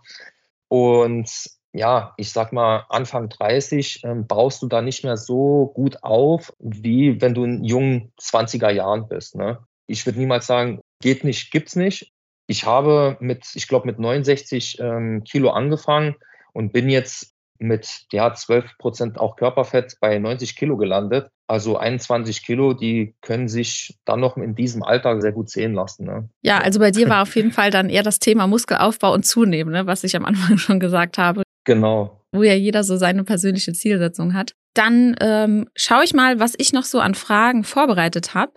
Und 0.68 1.30
ja, 1.74 2.14
ich 2.18 2.32
sag 2.32 2.54
mal, 2.54 2.86
Anfang 2.90 3.30
30 3.30 4.02
ähm, 4.04 4.28
baust 4.28 4.62
du 4.62 4.68
da 4.68 4.82
nicht 4.82 5.04
mehr 5.04 5.18
so 5.18 5.72
gut 5.74 6.04
auf, 6.04 6.54
wie 6.60 7.20
wenn 7.20 7.34
du 7.34 7.44
in 7.44 7.64
jungen 7.64 8.12
20er 8.22 8.70
Jahren 8.70 9.08
bist. 9.08 9.36
Ne? 9.36 9.60
Ich 9.88 10.06
würde 10.06 10.20
niemals 10.20 10.46
sagen, 10.46 10.82
geht 11.02 11.24
nicht, 11.24 11.52
gibt's 11.52 11.76
nicht. 11.76 12.12
Ich 12.48 12.66
habe 12.66 13.18
mit, 13.20 13.48
ich 13.56 13.68
glaube, 13.68 13.88
mit 13.88 14.00
69 14.00 14.78
ähm, 14.80 15.24
Kilo 15.24 15.50
angefangen 15.50 16.16
und 16.54 16.72
bin 16.72 16.90
jetzt 16.90 17.33
mit 17.64 18.06
ja, 18.12 18.34
12 18.34 18.78
Prozent 18.78 19.20
auch 19.20 19.38
Körperfett 19.38 19.96
bei 20.00 20.20
90 20.20 20.56
Kilo 20.56 20.78
gelandet. 20.78 21.30
Also 21.48 21.78
21 21.78 22.46
Kilo, 22.46 22.74
die 22.74 23.16
können 23.22 23.48
sich 23.48 23.98
dann 24.06 24.20
noch 24.20 24.38
in 24.38 24.54
diesem 24.54 24.84
Alter 24.84 25.22
sehr 25.22 25.32
gut 25.32 25.50
sehen 25.50 25.74
lassen. 25.74 26.06
Ne? 26.06 26.30
Ja, 26.42 26.60
also 26.60 26.80
bei 26.80 26.92
dir 26.92 27.10
war 27.10 27.22
auf 27.22 27.36
jeden 27.36 27.52
Fall 27.52 27.72
dann 27.72 27.90
eher 27.90 28.04
das 28.04 28.20
Thema 28.20 28.48
Muskelaufbau 28.48 29.14
und 29.14 29.26
Zunehmen, 29.26 29.72
ne, 29.72 29.88
was 29.88 30.04
ich 30.04 30.16
am 30.16 30.26
Anfang 30.26 30.58
schon 30.60 30.80
gesagt 30.80 31.18
habe. 31.18 31.44
Genau. 31.64 32.22
Wo 32.34 32.44
ja 32.44 32.54
jeder 32.54 32.84
so 32.84 32.98
seine 32.98 33.24
persönliche 33.24 33.74
Zielsetzung 33.74 34.34
hat. 34.34 34.54
Dann 34.74 35.16
ähm, 35.22 35.70
schaue 35.76 36.04
ich 36.04 36.14
mal, 36.14 36.40
was 36.40 36.56
ich 36.58 36.74
noch 36.74 36.84
so 36.84 37.00
an 37.00 37.16
Fragen 37.16 37.64
vorbereitet 37.64 38.34
habe. 38.34 38.54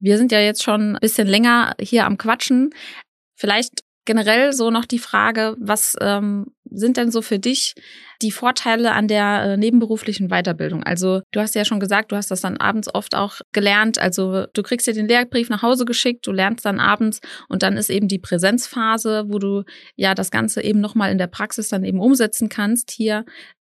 Wir 0.00 0.18
sind 0.18 0.32
ja 0.32 0.40
jetzt 0.40 0.64
schon 0.64 0.96
ein 0.96 1.00
bisschen 1.00 1.28
länger 1.28 1.74
hier 1.78 2.06
am 2.06 2.18
Quatschen. 2.18 2.70
Vielleicht 3.36 3.82
generell 4.04 4.52
so 4.52 4.70
noch 4.70 4.84
die 4.84 4.98
Frage, 4.98 5.56
was 5.58 5.96
ähm, 6.00 6.46
sind 6.64 6.96
denn 6.96 7.10
so 7.10 7.22
für 7.22 7.38
dich 7.38 7.74
die 8.20 8.30
Vorteile 8.30 8.92
an 8.92 9.08
der 9.08 9.42
äh, 9.42 9.56
nebenberuflichen 9.56 10.28
Weiterbildung? 10.28 10.82
Also 10.82 11.22
du 11.30 11.40
hast 11.40 11.54
ja 11.54 11.64
schon 11.64 11.80
gesagt, 11.80 12.12
du 12.12 12.16
hast 12.16 12.30
das 12.30 12.40
dann 12.40 12.56
abends 12.56 12.92
oft 12.94 13.14
auch 13.14 13.40
gelernt. 13.52 13.98
Also 13.98 14.46
du 14.52 14.62
kriegst 14.62 14.86
dir 14.86 14.94
den 14.94 15.08
Lehrbrief 15.08 15.50
nach 15.50 15.62
Hause 15.62 15.84
geschickt, 15.84 16.26
du 16.26 16.32
lernst 16.32 16.64
dann 16.64 16.80
abends 16.80 17.20
und 17.48 17.62
dann 17.62 17.76
ist 17.76 17.90
eben 17.90 18.08
die 18.08 18.18
Präsenzphase, 18.18 19.24
wo 19.28 19.38
du 19.38 19.64
ja 19.96 20.14
das 20.14 20.30
Ganze 20.30 20.62
eben 20.62 20.80
nochmal 20.80 21.12
in 21.12 21.18
der 21.18 21.26
Praxis 21.26 21.68
dann 21.68 21.84
eben 21.84 22.00
umsetzen 22.00 22.48
kannst 22.48 22.90
hier 22.90 23.24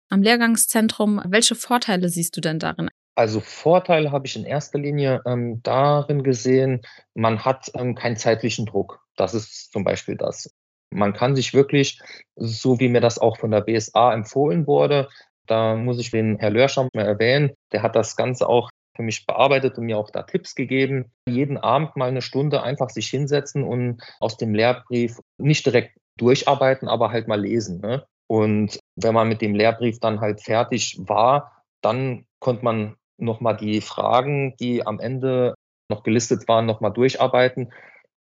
am 0.09 0.23
Lehrgangszentrum. 0.23 1.23
Welche 1.27 1.55
Vorteile 1.55 2.09
siehst 2.09 2.37
du 2.37 2.41
denn 2.41 2.59
darin? 2.59 2.89
Also 3.15 3.41
Vorteile 3.41 4.13
habe 4.13 4.27
ich 4.27 4.37
in 4.37 4.45
erster 4.45 4.79
Linie 4.79 5.21
ähm, 5.27 5.61
darin 5.63 6.23
gesehen, 6.23 6.83
man 7.15 7.45
hat 7.45 7.71
ähm, 7.75 7.95
keinen 7.95 8.17
zeitlichen 8.17 8.67
Druck. 8.67 9.01
Das 9.21 9.35
ist 9.35 9.71
zum 9.71 9.85
Beispiel 9.85 10.17
das. 10.17 10.51
Man 10.91 11.13
kann 11.13 11.37
sich 11.37 11.53
wirklich, 11.53 12.01
so 12.37 12.81
wie 12.81 12.89
mir 12.89 13.03
das 13.03 13.19
auch 13.19 13.37
von 13.37 13.51
der 13.51 13.61
BSA 13.61 14.15
empfohlen 14.15 14.67
wurde, 14.67 15.09
da 15.47 15.77
muss 15.77 15.99
ich 15.99 16.11
den 16.11 16.39
Herr 16.39 16.51
Lörscham 16.51 16.89
mal 16.95 17.05
erwähnen, 17.05 17.53
der 17.73 17.83
hat 17.83 17.97
das 17.97 18.17
Ganze 18.17 18.49
auch 18.49 18.71
für 18.97 19.03
mich 19.03 19.27
bearbeitet 19.27 19.77
und 19.77 19.85
mir 19.85 19.99
auch 19.99 20.11
da 20.11 20.23
Tipps 20.23 20.55
gegeben. 20.55 21.13
Jeden 21.29 21.59
Abend 21.59 21.97
mal 21.97 22.09
eine 22.09 22.23
Stunde 22.23 22.63
einfach 22.63 22.89
sich 22.89 23.09
hinsetzen 23.09 23.63
und 23.63 24.03
aus 24.21 24.39
dem 24.39 24.55
Lehrbrief 24.55 25.19
nicht 25.39 25.67
direkt 25.67 25.97
durcharbeiten, 26.17 26.89
aber 26.89 27.11
halt 27.11 27.29
mal 27.29 27.41
lesen. 27.41 27.81
Ne? 27.81 28.07
Und 28.27 28.79
wenn 28.97 29.15
man 29.15 29.29
mit 29.29 29.43
dem 29.43 29.55
Lehrbrief 29.55 30.01
dann 30.01 30.21
halt 30.21 30.41
fertig 30.41 30.99
war, 30.99 31.63
dann 31.83 32.27
konnte 32.39 32.65
man 32.65 32.97
nochmal 33.19 33.57
die 33.57 33.81
Fragen, 33.81 34.57
die 34.57 34.87
am 34.87 34.99
Ende 34.99 35.55
noch 35.91 36.05
gelistet 36.05 36.49
waren, 36.49 36.65
nochmal 36.65 36.93
durcharbeiten. 36.93 37.73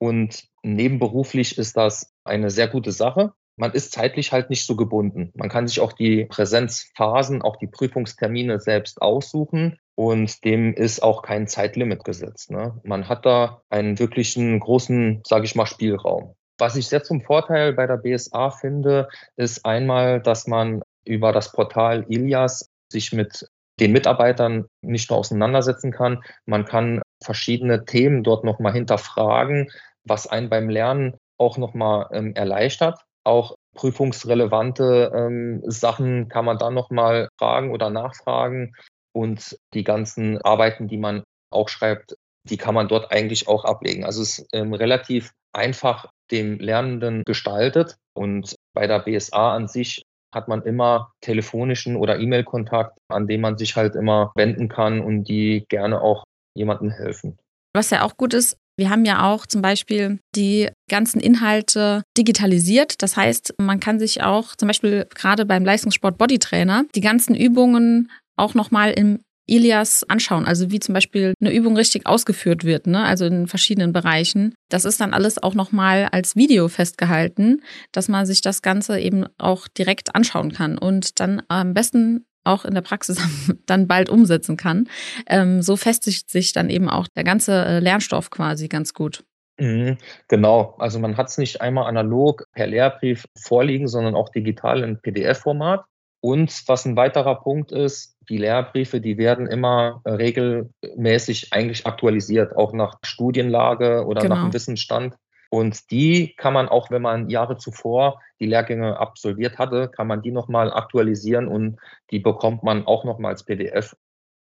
Und 0.03 0.49
nebenberuflich 0.63 1.57
ist 1.57 1.77
das 1.77 2.13
eine 2.25 2.49
sehr 2.49 2.67
gute 2.67 2.91
Sache. 2.91 3.31
Man 3.55 3.71
ist 3.71 3.93
zeitlich 3.93 4.33
halt 4.33 4.49
nicht 4.49 4.65
so 4.65 4.75
gebunden. 4.75 5.31
Man 5.33 5.47
kann 5.47 5.65
sich 5.65 5.79
auch 5.79 5.93
die 5.93 6.25
Präsenzphasen, 6.25 7.41
auch 7.41 7.55
die 7.55 7.67
Prüfungstermine 7.67 8.59
selbst 8.59 9.01
aussuchen 9.01 9.79
und 9.95 10.43
dem 10.43 10.73
ist 10.73 11.01
auch 11.01 11.21
kein 11.21 11.47
Zeitlimit 11.47 12.03
gesetzt. 12.03 12.51
Ne? 12.51 12.77
Man 12.83 13.07
hat 13.07 13.25
da 13.25 13.61
einen 13.69 13.97
wirklichen 13.97 14.59
großen, 14.59 15.21
sage 15.25 15.45
ich 15.45 15.55
mal, 15.55 15.67
Spielraum. 15.67 16.35
Was 16.57 16.75
ich 16.75 16.87
sehr 16.87 17.03
zum 17.03 17.21
Vorteil 17.21 17.71
bei 17.71 17.87
der 17.87 17.95
BSA 17.95 18.51
finde, 18.51 19.07
ist 19.37 19.65
einmal, 19.65 20.19
dass 20.21 20.47
man 20.47 20.81
über 21.05 21.31
das 21.31 21.53
Portal 21.53 22.03
Ilias 22.09 22.69
sich 22.91 23.13
mit 23.13 23.47
den 23.79 23.93
Mitarbeitern 23.93 24.65
nicht 24.81 25.09
nur 25.09 25.19
auseinandersetzen 25.19 25.91
kann. 25.91 26.23
Man 26.45 26.65
kann 26.65 27.01
verschiedene 27.23 27.85
Themen 27.85 28.23
dort 28.23 28.43
nochmal 28.43 28.73
hinterfragen, 28.73 29.69
was 30.05 30.27
einen 30.27 30.49
beim 30.49 30.69
Lernen 30.69 31.17
auch 31.39 31.57
nochmal 31.57 32.07
ähm, 32.11 32.35
erleichtert. 32.35 32.99
Auch 33.25 33.55
prüfungsrelevante 33.75 35.11
ähm, 35.15 35.61
Sachen 35.65 36.29
kann 36.29 36.45
man 36.45 36.57
dann 36.57 36.73
nochmal 36.73 37.29
fragen 37.39 37.71
oder 37.71 37.89
nachfragen. 37.89 38.73
Und 39.15 39.57
die 39.73 39.83
ganzen 39.83 40.41
Arbeiten, 40.41 40.87
die 40.87 40.97
man 40.97 41.23
auch 41.51 41.69
schreibt, 41.69 42.15
die 42.49 42.57
kann 42.57 42.75
man 42.75 42.87
dort 42.87 43.11
eigentlich 43.11 43.47
auch 43.47 43.63
ablegen. 43.63 44.03
Also 44.03 44.21
es 44.21 44.39
ist 44.39 44.47
ähm, 44.53 44.73
relativ 44.73 45.31
einfach 45.53 46.09
dem 46.31 46.59
Lernenden 46.59 47.23
gestaltet. 47.25 47.95
Und 48.15 48.55
bei 48.73 48.87
der 48.87 48.99
BSA 48.99 49.55
an 49.55 49.67
sich 49.67 50.03
hat 50.33 50.47
man 50.47 50.63
immer 50.63 51.11
telefonischen 51.21 51.95
oder 51.95 52.19
E-Mail-Kontakt, 52.19 52.97
an 53.07 53.27
dem 53.27 53.41
man 53.41 53.57
sich 53.57 53.75
halt 53.75 53.95
immer 53.95 54.31
wenden 54.35 54.67
kann 54.67 54.99
und 54.99 55.25
die 55.25 55.65
gerne 55.69 56.01
auch 56.01 56.23
jemandem 56.55 56.89
helfen. 56.89 57.37
Was 57.73 57.91
ja 57.91 58.03
auch 58.03 58.17
gut 58.17 58.33
ist, 58.33 58.57
wir 58.77 58.89
haben 58.89 59.05
ja 59.05 59.31
auch 59.31 59.45
zum 59.45 59.61
Beispiel 59.61 60.19
die 60.35 60.69
ganzen 60.89 61.19
Inhalte 61.19 62.03
digitalisiert. 62.17 63.01
Das 63.01 63.15
heißt, 63.15 63.55
man 63.59 63.79
kann 63.79 63.99
sich 63.99 64.23
auch 64.23 64.55
zum 64.55 64.67
Beispiel 64.67 65.07
gerade 65.13 65.45
beim 65.45 65.63
Leistungssport 65.63 66.17
Bodytrainer 66.17 66.85
die 66.95 67.01
ganzen 67.01 67.35
Übungen 67.35 68.11
auch 68.35 68.53
nochmal 68.55 68.91
im 68.91 69.19
Ilias 69.45 70.03
anschauen, 70.07 70.45
also 70.45 70.71
wie 70.71 70.79
zum 70.79 70.93
Beispiel 70.93 71.33
eine 71.41 71.53
Übung 71.53 71.75
richtig 71.75 72.05
ausgeführt 72.07 72.63
wird, 72.63 72.87
ne? 72.87 73.03
also 73.03 73.25
in 73.25 73.47
verschiedenen 73.47 73.91
Bereichen. 73.91 74.55
Das 74.69 74.85
ist 74.85 75.01
dann 75.01 75.13
alles 75.13 75.41
auch 75.41 75.53
nochmal 75.53 76.07
als 76.11 76.35
Video 76.35 76.69
festgehalten, 76.69 77.61
dass 77.91 78.07
man 78.07 78.25
sich 78.25 78.41
das 78.41 78.61
Ganze 78.61 78.99
eben 78.99 79.25
auch 79.37 79.67
direkt 79.67 80.15
anschauen 80.15 80.53
kann 80.53 80.77
und 80.77 81.19
dann 81.19 81.41
am 81.49 81.73
besten 81.73 82.25
auch 82.43 82.65
in 82.65 82.73
der 82.73 82.81
Praxis 82.81 83.17
dann 83.65 83.87
bald 83.87 84.09
umsetzen 84.09 84.57
kann. 84.57 84.89
Ähm, 85.27 85.61
so 85.61 85.75
festigt 85.75 86.29
sich 86.29 86.53
dann 86.53 86.69
eben 86.69 86.89
auch 86.89 87.07
der 87.15 87.23
ganze 87.23 87.65
äh, 87.65 87.79
Lernstoff 87.79 88.29
quasi 88.29 88.67
ganz 88.67 88.93
gut. 88.93 89.23
Mhm, 89.59 89.97
genau, 90.27 90.75
also 90.79 90.99
man 90.99 91.15
hat 91.15 91.29
es 91.29 91.37
nicht 91.37 91.61
einmal 91.61 91.85
analog 91.85 92.45
per 92.53 92.65
Lehrbrief 92.65 93.25
vorliegen, 93.37 93.87
sondern 93.87 94.15
auch 94.15 94.29
digital 94.29 94.83
in 94.83 94.99
PDF-Format. 94.99 95.85
Und 96.21 96.63
was 96.67 96.85
ein 96.85 96.95
weiterer 96.95 97.35
Punkt 97.35 97.71
ist, 97.71 98.15
die 98.29 98.37
Lehrbriefe, 98.37 99.01
die 99.01 99.17
werden 99.17 99.45
immer 99.45 100.01
äh, 100.05 100.11
regelmäßig 100.11 101.51
eigentlich 101.51 101.85
aktualisiert, 101.85 102.55
auch 102.55 102.71
nach 102.73 102.97
Studienlage 103.03 104.05
oder 104.05 104.21
genau. 104.21 104.35
nach 104.35 104.43
dem 104.43 104.53
Wissensstand. 104.53 105.15
Und 105.53 105.91
die 105.91 106.33
kann 106.35 106.51
man 106.51 106.67
auch, 106.67 106.89
wenn 106.89 107.03
man 107.03 107.29
Jahre 107.29 107.57
zuvor 107.57 108.19
die 108.39 108.47
Lehrgänge 108.47 108.97
absolviert 108.97 109.59
hatte, 109.59 109.87
kann 109.87 110.07
man 110.07 110.23
die 110.23 110.31
nochmal 110.31 110.73
aktualisieren 110.73 111.47
und 111.47 111.77
die 112.09 112.17
bekommt 112.17 112.63
man 112.63 112.87
auch 112.87 113.03
nochmal 113.05 113.33
als 113.33 113.43
PDF. 113.43 113.95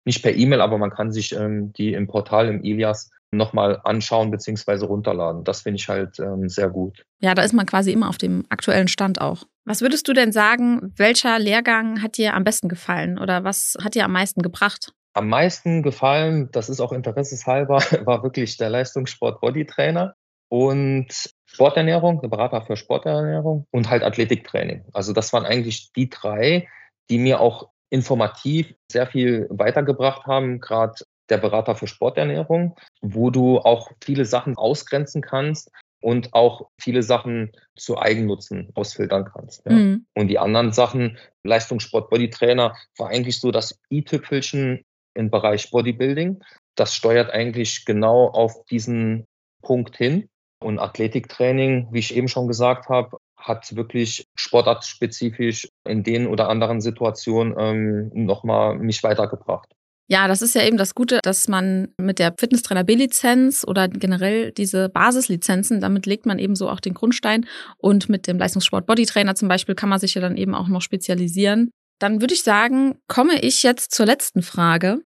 Nicht 0.04 0.24
per 0.24 0.36
E-Mail, 0.36 0.62
aber 0.62 0.80
man 0.80 0.90
kann 0.90 1.12
sich 1.12 1.36
ähm, 1.36 1.72
die 1.74 1.94
im 1.94 2.08
Portal 2.08 2.48
im 2.48 2.64
Ilias 2.64 3.12
nochmal 3.30 3.80
anschauen 3.84 4.32
bzw. 4.32 4.84
runterladen. 4.86 5.44
Das 5.44 5.62
finde 5.62 5.76
ich 5.76 5.88
halt 5.88 6.20
ähm, 6.20 6.50
sehr 6.50 6.70
gut. 6.70 7.06
Ja, 7.20 7.36
da 7.36 7.44
ist 7.44 7.54
man 7.54 7.68
quasi 7.68 7.92
immer 7.92 8.10
auf 8.10 8.18
dem 8.18 8.44
aktuellen 8.50 8.88
Stand 8.88 9.22
auch. 9.22 9.44
Was 9.64 9.82
würdest 9.82 10.08
du 10.08 10.14
denn 10.14 10.32
sagen, 10.32 10.92
welcher 10.98 11.38
Lehrgang 11.38 12.02
hat 12.02 12.18
dir 12.18 12.34
am 12.34 12.44
besten 12.44 12.68
gefallen 12.68 13.20
oder 13.20 13.44
was 13.44 13.78
hat 13.80 13.94
dir 13.94 14.06
am 14.06 14.12
meisten 14.12 14.42
gebracht? 14.42 14.92
am 15.14 15.30
meisten 15.30 15.82
gefallen, 15.82 16.50
das 16.52 16.68
ist 16.68 16.82
auch 16.82 16.92
interesseshalber, 16.92 17.78
war 18.06 18.22
wirklich 18.22 18.58
der 18.58 18.70
Leistungssport 18.70 19.40
Bodytrainer 19.40 20.14
und 20.50 21.08
Sporternährung, 21.46 22.22
der 22.22 22.28
Berater 22.28 22.62
für 22.62 22.78
Sporternährung 22.78 23.66
und 23.72 23.90
halt 23.90 24.04
Athletiktraining. 24.04 24.86
Also 24.94 25.14
das 25.14 25.32
waren 25.34 25.46
eigentlich 25.46 25.92
die 25.94 26.10
drei, 26.10 26.68
die 27.10 27.18
mir 27.18 27.40
auch 27.40 27.70
informativ 27.90 28.74
sehr 28.92 29.08
viel 29.08 29.48
weitergebracht 29.50 30.26
haben, 30.26 30.60
gerade 30.60 30.96
der 31.30 31.38
Berater 31.38 31.76
für 31.76 31.88
Sporternährung, 31.88 32.76
wo 33.02 33.30
du 33.30 33.60
auch 33.60 33.92
viele 34.04 34.26
Sachen 34.26 34.58
ausgrenzen 34.58 35.22
kannst 35.22 35.72
und 36.02 36.34
auch 36.34 36.70
viele 36.80 37.02
Sachen 37.02 37.52
zu 37.76 37.98
Eigennutzen 37.98 38.70
ausfiltern 38.76 39.26
kannst. 39.26 39.66
Ja. 39.66 39.72
Mhm. 39.72 40.06
Und 40.14 40.28
die 40.28 40.38
anderen 40.38 40.72
Sachen, 40.72 41.18
Leistungssport, 41.44 42.10
Bodytrainer, 42.10 42.76
war 42.98 43.10
eigentlich 43.10 43.40
so 43.40 43.52
das 43.52 43.80
i-Tüpfelchen 43.90 44.84
im 45.16 45.32
Bereich 45.32 45.72
Bodybuilding. 45.72 46.44
Das 46.76 46.94
steuert 46.94 47.32
eigentlich 47.32 47.86
genau 47.86 48.28
auf 48.28 48.66
diesen 48.66 49.26
Punkt 49.64 49.98
hin. 49.98 50.30
Und 50.66 50.80
Athletiktraining, 50.80 51.90
wie 51.92 52.00
ich 52.00 52.16
eben 52.16 52.28
schon 52.28 52.48
gesagt 52.48 52.90
habe, 52.90 53.18
hat 53.38 53.76
wirklich 53.76 54.26
sportartspezifisch 54.34 55.68
in 55.88 56.02
den 56.02 56.26
oder 56.26 56.50
anderen 56.50 56.82
Situationen 56.82 57.54
ähm, 57.56 58.26
nochmal 58.26 58.76
mich 58.80 59.04
weitergebracht. 59.04 59.70
Ja, 60.08 60.28
das 60.28 60.42
ist 60.42 60.56
ja 60.56 60.64
eben 60.64 60.78
das 60.78 60.96
Gute, 60.96 61.20
dass 61.22 61.48
man 61.48 61.90
mit 62.00 62.18
der 62.18 62.34
Fitnesstrainer 62.40 62.84
B-Lizenz 62.84 63.64
oder 63.64 63.88
generell 63.88 64.52
diese 64.54 64.90
Basislizenzen, 64.90 65.82
damit 65.82 66.08
legt 66.08 66.26
man 66.26 66.40
eben 66.40 66.56
so 66.56 66.68
auch 66.68 66.80
den 66.80 66.96
Grundstein. 66.96 67.46
Und 67.78 68.10
mit 68.10 68.26
dem 68.26 68.40
Leistungssport 68.40 68.88
Bodytrainer 68.88 69.36
zum 69.36 69.48
Beispiel 69.48 69.76
kann 69.76 69.90
man 69.90 70.00
sich 70.00 70.16
ja 70.16 70.22
dann 70.22 70.36
eben 70.36 70.56
auch 70.56 70.68
noch 70.68 70.82
spezialisieren. 70.82 71.70
Dann 72.00 72.22
würde 72.22 72.34
ich 72.34 72.42
sagen, 72.42 72.98
komme 73.08 73.40
ich 73.40 73.62
jetzt 73.62 73.94
zur 73.94 74.08
letzten 74.08 74.42
Frage. 74.42 75.02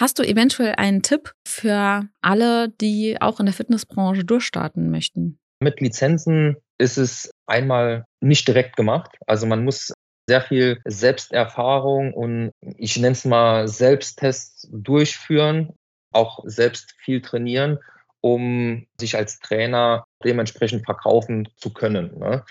Hast 0.00 0.18
du 0.18 0.22
eventuell 0.22 0.76
einen 0.78 1.02
Tipp 1.02 1.34
für 1.46 2.08
alle, 2.22 2.70
die 2.70 3.20
auch 3.20 3.38
in 3.38 3.44
der 3.44 3.52
Fitnessbranche 3.52 4.24
durchstarten 4.24 4.90
möchten? 4.90 5.38
Mit 5.62 5.82
Lizenzen 5.82 6.56
ist 6.78 6.96
es 6.96 7.30
einmal 7.46 8.06
nicht 8.22 8.48
direkt 8.48 8.76
gemacht. 8.76 9.14
Also 9.26 9.46
man 9.46 9.62
muss 9.62 9.92
sehr 10.26 10.40
viel 10.40 10.80
Selbsterfahrung 10.86 12.14
und 12.14 12.50
ich 12.78 12.96
nenne 12.96 13.12
es 13.12 13.26
mal 13.26 13.68
Selbsttests 13.68 14.70
durchführen, 14.72 15.74
auch 16.14 16.38
selbst 16.44 16.94
viel 17.04 17.20
trainieren, 17.20 17.78
um 18.22 18.86
sich 18.98 19.18
als 19.18 19.38
Trainer 19.38 20.04
dementsprechend 20.24 20.86
verkaufen 20.86 21.46
zu 21.56 21.74
können. 21.74 22.18
Ne? 22.18 22.42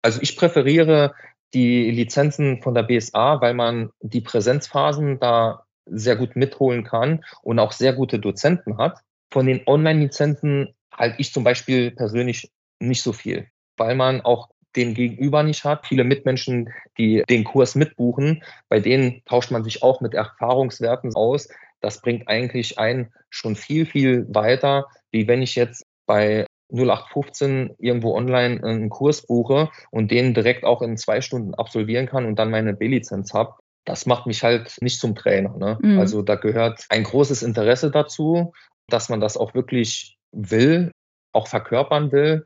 Also 0.00 0.22
ich 0.22 0.34
präferiere 0.34 1.14
die 1.52 1.90
Lizenzen 1.90 2.62
von 2.62 2.72
der 2.72 2.84
BSA, 2.84 3.42
weil 3.42 3.52
man 3.52 3.90
die 4.00 4.22
Präsenzphasen 4.22 5.20
da 5.20 5.63
sehr 5.86 6.16
gut 6.16 6.36
mitholen 6.36 6.84
kann 6.84 7.24
und 7.42 7.58
auch 7.58 7.72
sehr 7.72 7.92
gute 7.92 8.18
Dozenten 8.18 8.78
hat. 8.78 9.00
Von 9.30 9.46
den 9.46 9.62
Online-Lizenzen 9.66 10.74
halte 10.92 11.20
ich 11.20 11.32
zum 11.32 11.44
Beispiel 11.44 11.90
persönlich 11.90 12.50
nicht 12.78 13.02
so 13.02 13.12
viel, 13.12 13.48
weil 13.76 13.94
man 13.94 14.20
auch 14.20 14.48
den 14.76 14.94
Gegenüber 14.94 15.42
nicht 15.42 15.64
hat. 15.64 15.86
Viele 15.86 16.04
Mitmenschen, 16.04 16.70
die 16.98 17.22
den 17.28 17.44
Kurs 17.44 17.74
mitbuchen, 17.74 18.42
bei 18.68 18.80
denen 18.80 19.22
tauscht 19.24 19.50
man 19.50 19.64
sich 19.64 19.82
auch 19.82 20.00
mit 20.00 20.14
Erfahrungswerten 20.14 21.14
aus. 21.14 21.48
Das 21.80 22.00
bringt 22.00 22.28
eigentlich 22.28 22.78
einen 22.78 23.12
schon 23.30 23.56
viel, 23.56 23.86
viel 23.86 24.26
weiter, 24.34 24.86
wie 25.10 25.28
wenn 25.28 25.42
ich 25.42 25.54
jetzt 25.54 25.84
bei 26.06 26.46
0815 26.72 27.74
irgendwo 27.78 28.16
online 28.16 28.62
einen 28.64 28.90
Kurs 28.90 29.26
buche 29.26 29.70
und 29.90 30.10
den 30.10 30.34
direkt 30.34 30.64
auch 30.64 30.82
in 30.82 30.96
zwei 30.96 31.20
Stunden 31.20 31.54
absolvieren 31.54 32.06
kann 32.06 32.24
und 32.24 32.38
dann 32.38 32.50
meine 32.50 32.74
B-Lizenz 32.74 33.32
habe. 33.32 33.54
Das 33.84 34.06
macht 34.06 34.26
mich 34.26 34.42
halt 34.42 34.76
nicht 34.80 34.98
zum 34.98 35.14
Trainer. 35.14 35.56
Ne? 35.56 35.78
Mhm. 35.80 35.98
Also 35.98 36.22
da 36.22 36.36
gehört 36.36 36.84
ein 36.88 37.04
großes 37.04 37.42
Interesse 37.42 37.90
dazu, 37.90 38.52
dass 38.88 39.08
man 39.08 39.20
das 39.20 39.36
auch 39.36 39.54
wirklich 39.54 40.16
will, 40.32 40.90
auch 41.32 41.48
verkörpern 41.48 42.12
will 42.12 42.44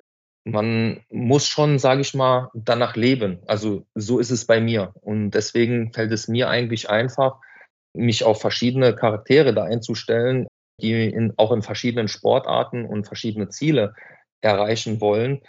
man 0.50 1.00
muss 1.10 1.46
schon, 1.46 1.78
sage 1.78 2.00
ich 2.00 2.14
mal, 2.14 2.50
danach 2.54 2.96
leben. 2.96 3.40
Also 3.46 3.86
so 3.94 4.18
ist 4.18 4.30
es 4.30 4.46
bei 4.46 4.60
mir. 4.60 4.92
Und 5.00 5.30
deswegen 5.30 5.92
fällt 5.92 6.12
es 6.12 6.28
mir 6.28 6.48
eigentlich 6.48 6.90
einfach, 6.90 7.40
mich 7.94 8.24
auf 8.24 8.40
verschiedene 8.40 8.94
Charaktere 8.94 9.54
da 9.54 9.64
einzustellen, 9.64 10.46
die 10.80 10.92
in, 10.92 11.34
auch 11.36 11.52
in 11.52 11.62
verschiedenen 11.62 12.08
Sportarten 12.08 12.84
und 12.84 13.06
verschiedene 13.06 13.48
Ziele 13.48 13.94
erreichen 14.40 15.00
wollen. 15.00 15.40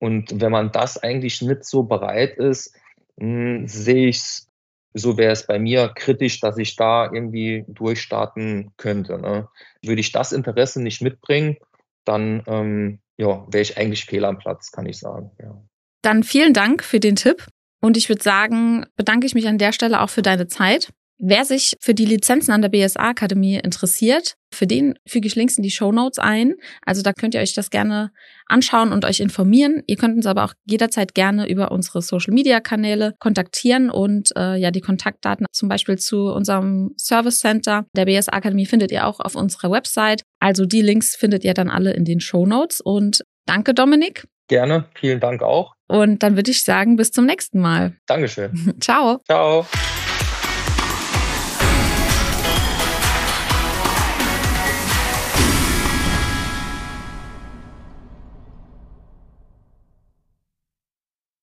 Und 0.00 0.40
wenn 0.40 0.52
man 0.52 0.70
das 0.70 1.02
eigentlich 1.02 1.40
nicht 1.40 1.64
so 1.64 1.84
bereit 1.84 2.36
ist, 2.36 2.76
hm, 3.18 3.66
sehe 3.66 4.08
ich 4.08 4.16
es, 4.16 4.48
so 4.94 5.18
wäre 5.18 5.32
es 5.32 5.46
bei 5.46 5.58
mir 5.58 5.92
kritisch, 5.94 6.40
dass 6.40 6.56
ich 6.56 6.76
da 6.76 7.10
irgendwie 7.12 7.64
durchstarten 7.68 8.70
könnte. 8.76 9.18
Ne? 9.18 9.48
Würde 9.82 10.00
ich 10.00 10.12
das 10.12 10.32
Interesse 10.32 10.80
nicht 10.80 11.02
mitbringen, 11.02 11.56
dann 12.04 12.42
ähm, 12.46 13.00
ja, 13.16 13.44
wäre 13.50 13.62
ich 13.62 13.76
eigentlich 13.76 14.04
fehl 14.04 14.24
am 14.24 14.38
Platz, 14.38 14.70
kann 14.70 14.86
ich 14.86 14.98
sagen. 14.98 15.30
Ja. 15.40 15.60
Dann 16.02 16.22
vielen 16.22 16.52
Dank 16.52 16.84
für 16.84 17.00
den 17.00 17.16
Tipp. 17.16 17.46
Und 17.80 17.96
ich 17.96 18.08
würde 18.08 18.22
sagen, 18.22 18.86
bedanke 18.96 19.26
ich 19.26 19.34
mich 19.34 19.46
an 19.46 19.58
der 19.58 19.72
Stelle 19.72 20.00
auch 20.00 20.08
für 20.08 20.22
deine 20.22 20.46
Zeit. 20.46 20.92
Wer 21.18 21.44
sich 21.44 21.74
für 21.80 21.94
die 21.94 22.04
Lizenzen 22.04 22.52
an 22.52 22.62
der 22.62 22.68
BSA 22.68 23.00
Akademie 23.00 23.56
interessiert, 23.56 24.34
für 24.52 24.66
den 24.66 24.94
füge 25.06 25.26
ich 25.26 25.36
Links 25.36 25.56
in 25.56 25.62
die 25.62 25.70
Show 25.70 25.92
Notes 25.92 26.18
ein. 26.18 26.54
Also 26.84 27.02
da 27.02 27.12
könnt 27.12 27.34
ihr 27.34 27.40
euch 27.40 27.54
das 27.54 27.70
gerne 27.70 28.10
anschauen 28.46 28.92
und 28.92 29.04
euch 29.04 29.20
informieren. 29.20 29.82
Ihr 29.86 29.96
könnt 29.96 30.16
uns 30.16 30.26
aber 30.26 30.44
auch 30.44 30.54
jederzeit 30.64 31.14
gerne 31.14 31.48
über 31.48 31.72
unsere 31.72 32.02
Social 32.02 32.34
Media 32.34 32.60
Kanäle 32.60 33.14
kontaktieren 33.20 33.90
und 33.90 34.30
äh, 34.36 34.56
ja 34.56 34.70
die 34.70 34.80
Kontaktdaten 34.80 35.46
zum 35.52 35.68
Beispiel 35.68 35.98
zu 35.98 36.32
unserem 36.32 36.94
Service 36.98 37.40
Center 37.40 37.86
der 37.96 38.06
BSA 38.06 38.32
Akademie 38.32 38.66
findet 38.66 38.90
ihr 38.90 39.06
auch 39.06 39.20
auf 39.20 39.34
unserer 39.34 39.70
Website. 39.70 40.22
Also 40.40 40.66
die 40.66 40.82
Links 40.82 41.16
findet 41.16 41.44
ihr 41.44 41.54
dann 41.54 41.70
alle 41.70 41.92
in 41.92 42.04
den 42.04 42.20
Show 42.20 42.46
Notes 42.46 42.80
und 42.80 43.24
danke 43.46 43.74
Dominik. 43.74 44.26
Gerne, 44.48 44.86
vielen 44.94 45.20
Dank 45.20 45.42
auch. 45.42 45.74
Und 45.88 46.22
dann 46.22 46.36
würde 46.36 46.50
ich 46.50 46.64
sagen, 46.64 46.96
bis 46.96 47.12
zum 47.12 47.24
nächsten 47.26 47.60
Mal. 47.60 47.96
Dankeschön. 48.06 48.74
Ciao. 48.80 49.20
Ciao. 49.26 49.66